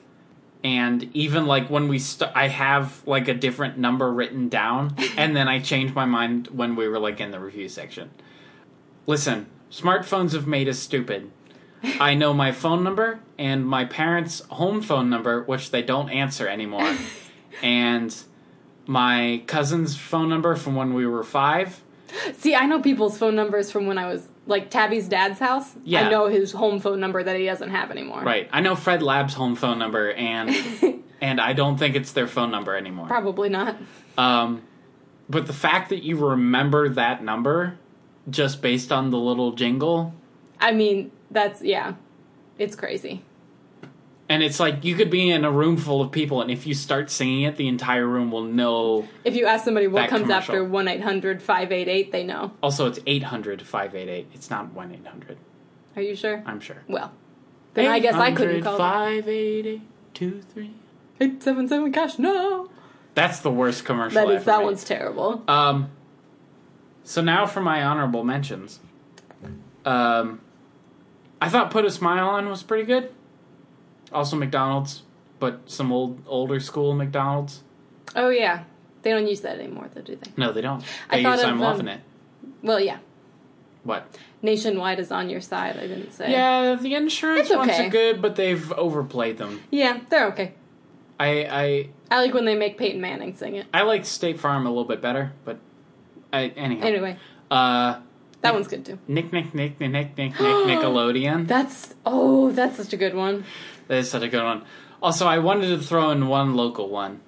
[0.63, 5.35] And even like when we st- I have like a different number written down, and
[5.35, 8.11] then I changed my mind when we were like in the review section.
[9.07, 11.31] Listen, smartphones have made us stupid.
[11.83, 16.49] I know my phone number and my parents' home phone number, which they don't answer
[16.49, 16.97] anymore,
[17.63, 18.15] and
[18.87, 21.83] my cousin's phone number from when we were five.
[22.35, 25.75] See, I know people's phone numbers from when I was like Tabby's dad's house.
[25.85, 26.07] Yeah.
[26.07, 28.23] I know his home phone number that he doesn't have anymore.
[28.23, 28.49] Right.
[28.51, 32.51] I know Fred Lab's home phone number, and and I don't think it's their phone
[32.51, 33.07] number anymore.
[33.07, 33.77] Probably not.
[34.17, 34.63] Um,
[35.29, 37.79] but the fact that you remember that number
[38.31, 40.15] just based on the little jingle,
[40.61, 41.95] I mean, that's yeah.
[42.59, 43.23] It's crazy.
[44.29, 46.75] and it's like you could be in a room full of people, and if you
[46.75, 49.09] start singing it, the entire room will know.
[49.25, 50.55] If you ask somebody what comes commercial.
[50.57, 52.53] after 1 800 588, they know.
[52.63, 54.29] Also, it's 800 588.
[54.35, 55.39] It's not 1 800.
[55.97, 56.43] Are you sure?
[56.47, 56.83] I'm sure.
[56.89, 57.13] Well,
[57.75, 58.87] then I guess I couldn't call them.
[58.87, 59.83] 588
[60.15, 60.75] 23.
[61.21, 62.69] 877 cash, no!
[63.15, 64.65] That's the worst commercial That is, ever that made.
[64.65, 65.43] one's terrible.
[65.49, 65.91] Um,
[67.03, 68.79] so now for my honorable mentions.
[69.85, 70.41] Um,
[71.41, 73.13] I thought "Put a Smile On" was pretty good.
[74.13, 75.03] Also McDonald's,
[75.39, 77.63] but some old older school McDonald's.
[78.17, 78.65] Oh, yeah.
[79.03, 80.31] They don't use that anymore, though, do they?
[80.37, 80.83] No, they don't.
[81.09, 82.01] I thought use of, "I'm um, loving it."
[82.63, 82.99] Well, yeah.
[83.85, 84.19] What?
[84.43, 86.31] Nationwide is on your side, I didn't say.
[86.33, 87.87] Yeah, the insurance It's ones okay.
[87.87, 89.63] are good, but they've overplayed them.
[89.71, 90.55] Yeah, they're okay.
[91.21, 93.67] I I I like when they make Peyton Manning sing it.
[93.73, 95.59] I like State Farm a little bit better, but
[96.33, 96.87] I, anyhow.
[96.87, 97.17] Anyway,
[97.51, 98.01] Uh,
[98.41, 98.99] that Nick, one's good too.
[99.09, 101.47] Nick, Nick, Nick, Nick, Nick, Nick, Nickelodeon.
[101.47, 103.45] That's oh, that's such a good one.
[103.89, 104.65] That is such a good one.
[105.03, 107.21] Also, I wanted to throw in one local one,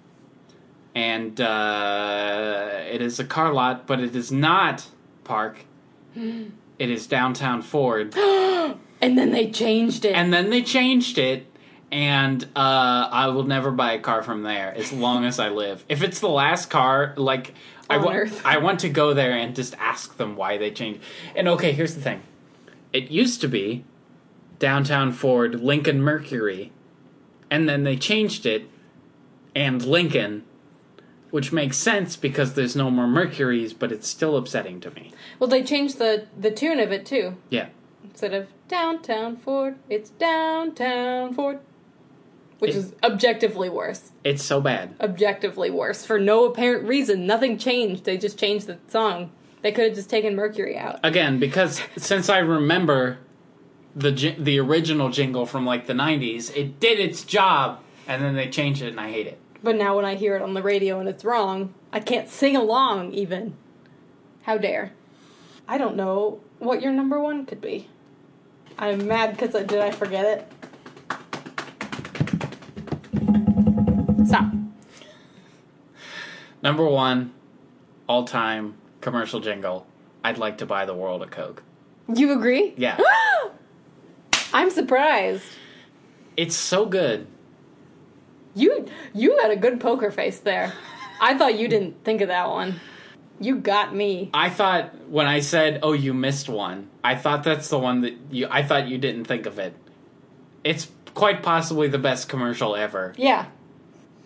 [0.95, 4.87] and uh, it is a car lot, but it is not
[5.25, 5.65] Park.
[6.15, 8.15] it is downtown Ford.
[8.17, 10.13] and then they changed it.
[10.13, 11.47] And then they changed it.
[11.93, 15.85] And uh, I will never buy a car from there as long as I live.
[15.89, 17.55] If it's the last car, like
[17.91, 18.41] I On wa- Earth.
[18.45, 21.01] I want to go there and just ask them why they changed.
[21.37, 22.23] And okay, here's the thing:
[22.93, 23.85] it used to be
[24.59, 26.73] downtown Ford Lincoln Mercury,
[27.51, 28.69] and then they changed it
[29.55, 30.45] and Lincoln,
[31.31, 35.13] which makes sense because there's no more Mercuries, but it's still upsetting to me.
[35.39, 37.37] well, they changed the, the tune of it too.
[37.49, 37.69] Yeah.
[38.05, 41.59] Instead of downtown Ford, it's downtown Ford.
[42.61, 44.13] Which It- is objectively worse.
[44.23, 44.95] It's so bad.
[45.01, 46.05] Objectively worse.
[46.07, 47.27] For no apparent reason.
[47.27, 48.05] Nothing changed.
[48.05, 49.31] They just changed the song.
[49.63, 51.01] They could have just taken Mercury out.
[51.03, 53.19] again because since I remember
[53.97, 58.49] the the original jingle from like the '90s, it did its job, and then they
[58.49, 59.39] changed it, and I hate it.
[59.63, 62.57] But now when I hear it on the radio and it's wrong, I can't sing
[62.57, 63.55] along even.
[64.45, 64.93] How dare.
[65.69, 67.89] I don't know what your number one could be.
[68.79, 70.53] I'm mad because I, did I forget it?
[74.31, 74.53] Stop.
[76.63, 77.33] Number one,
[78.09, 79.89] all time commercial jingle.
[80.23, 81.65] I'd like to buy the world a Coke.
[82.15, 82.73] You agree?
[82.77, 82.97] Yeah.
[84.53, 85.43] I'm surprised.
[86.37, 87.27] it's so good.
[88.55, 90.73] You you had a good poker face there.
[91.21, 92.79] I thought you didn't think of that one.
[93.41, 94.31] You got me.
[94.33, 98.15] I thought when I said, "Oh, you missed one," I thought that's the one that
[98.31, 98.47] you.
[98.49, 99.75] I thought you didn't think of it.
[100.63, 103.13] It's quite possibly the best commercial ever.
[103.17, 103.47] Yeah.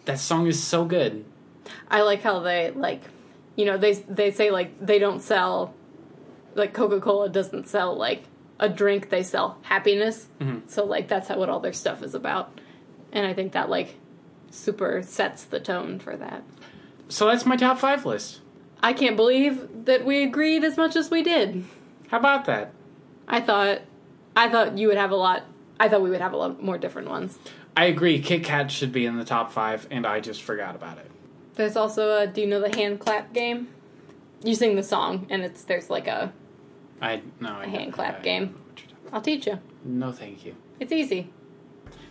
[0.05, 1.25] That song is so good.
[1.89, 3.03] I like how they like
[3.57, 5.75] you know, they they say like they don't sell
[6.55, 8.25] like Coca-Cola doesn't sell like
[8.59, 10.29] a drink, they sell happiness.
[10.41, 10.69] Mm-hmm.
[10.69, 12.61] So like that's how what all their stuff is about.
[13.13, 13.97] And I think that like
[14.51, 16.43] super sets the tone for that.
[17.09, 18.41] So that's my top five list.
[18.83, 21.65] I can't believe that we agreed as much as we did.
[22.09, 22.73] How about that?
[23.27, 23.81] I thought
[24.37, 25.45] I thought you would have a lot
[25.79, 27.39] I thought we would have a lot more different ones.
[27.77, 28.21] I agree.
[28.21, 31.11] Kit Kat should be in the top five, and I just forgot about it.
[31.55, 33.69] There's also a do you know the hand clap game?
[34.43, 36.33] You sing the song and it's there's like a
[37.01, 37.55] I no.
[37.55, 38.59] I hand clap I- game.
[39.13, 39.59] I'll teach you.
[39.85, 40.57] No, thank you.
[40.81, 41.31] It's easy.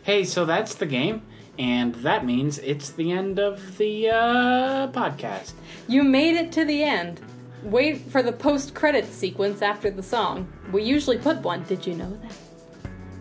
[0.04, 1.22] Hey, so that's the game,
[1.60, 5.54] and that means it's the end of the uh, podcast.
[5.88, 7.20] You made it to the end.
[7.64, 10.52] Wait for the post credits sequence after the song.
[10.72, 11.64] We usually put one.
[11.64, 12.36] Did you know that?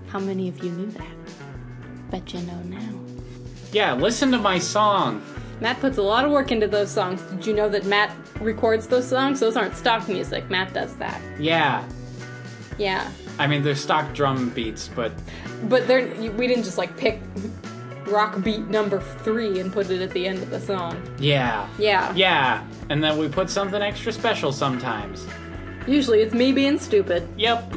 [0.08, 1.06] How many of you knew that?
[2.12, 2.88] Bet you know now.
[3.72, 5.20] Yeah, listen to my song.
[5.60, 7.20] Matt puts a lot of work into those songs.
[7.22, 9.40] Did you know that Matt records those songs?
[9.40, 10.48] Those aren't stock music.
[10.50, 11.20] Matt does that.
[11.40, 11.84] Yeah,
[12.78, 13.10] Yeah.
[13.38, 15.10] I mean they're stock drum beats, but
[15.70, 17.20] But they're, we didn't just like pick
[18.06, 21.00] rock beat number three and put it at the end of the song.
[21.18, 22.12] yeah, Yeah.
[22.14, 25.26] yeah, and then we put something extra special sometimes.
[25.86, 27.26] Usually it's me being stupid.
[27.38, 27.72] Yep.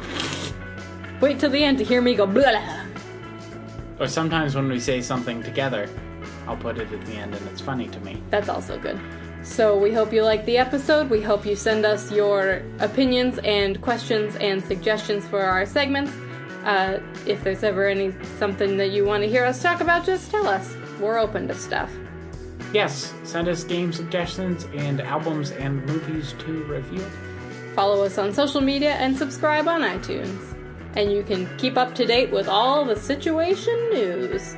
[1.22, 2.82] Wait till the end to hear me go blah.
[3.98, 5.88] Or sometimes when we say something together,
[6.46, 8.22] I'll put it at the end, and it's funny to me.
[8.30, 9.00] That's also good.
[9.42, 11.08] So we hope you like the episode.
[11.08, 16.12] We hope you send us your opinions and questions and suggestions for our segments.
[16.64, 20.30] Uh, if there's ever any something that you want to hear us talk about, just
[20.30, 20.74] tell us.
[21.00, 21.92] We're open to stuff.
[22.72, 27.04] Yes, send us game suggestions and albums and movies to review.
[27.76, 30.55] Follow us on social media and subscribe on iTunes.
[30.96, 34.56] And you can keep up to date with all the situation news.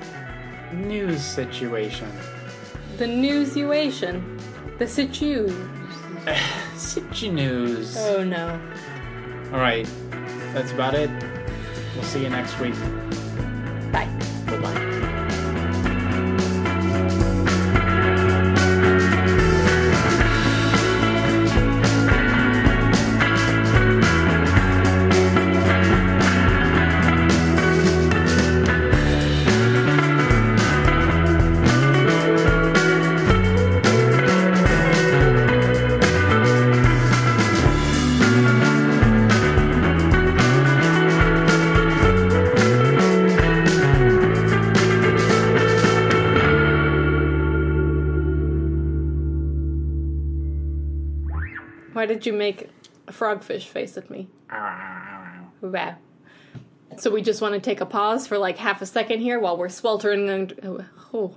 [0.72, 2.10] News situation.
[2.96, 4.40] The newsuation.
[4.78, 5.52] The situ.
[6.76, 7.96] Situ news.
[7.98, 8.60] Oh no.
[9.52, 9.88] All right,
[10.52, 11.10] that's about it.
[11.94, 12.74] We'll see you next week.
[13.90, 14.08] Bye.
[14.46, 15.07] Bye bye.
[52.18, 52.68] Did you make
[53.06, 54.28] a frogfish face at me?
[54.50, 55.96] Wow.
[56.96, 59.56] So we just want to take a pause for like half a second here while
[59.56, 61.36] we're sweltering and oh.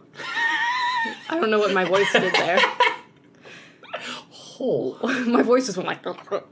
[1.29, 2.59] I don't know what my voice did there.
[4.63, 4.99] Oh.
[5.27, 6.43] my voice just went like oh.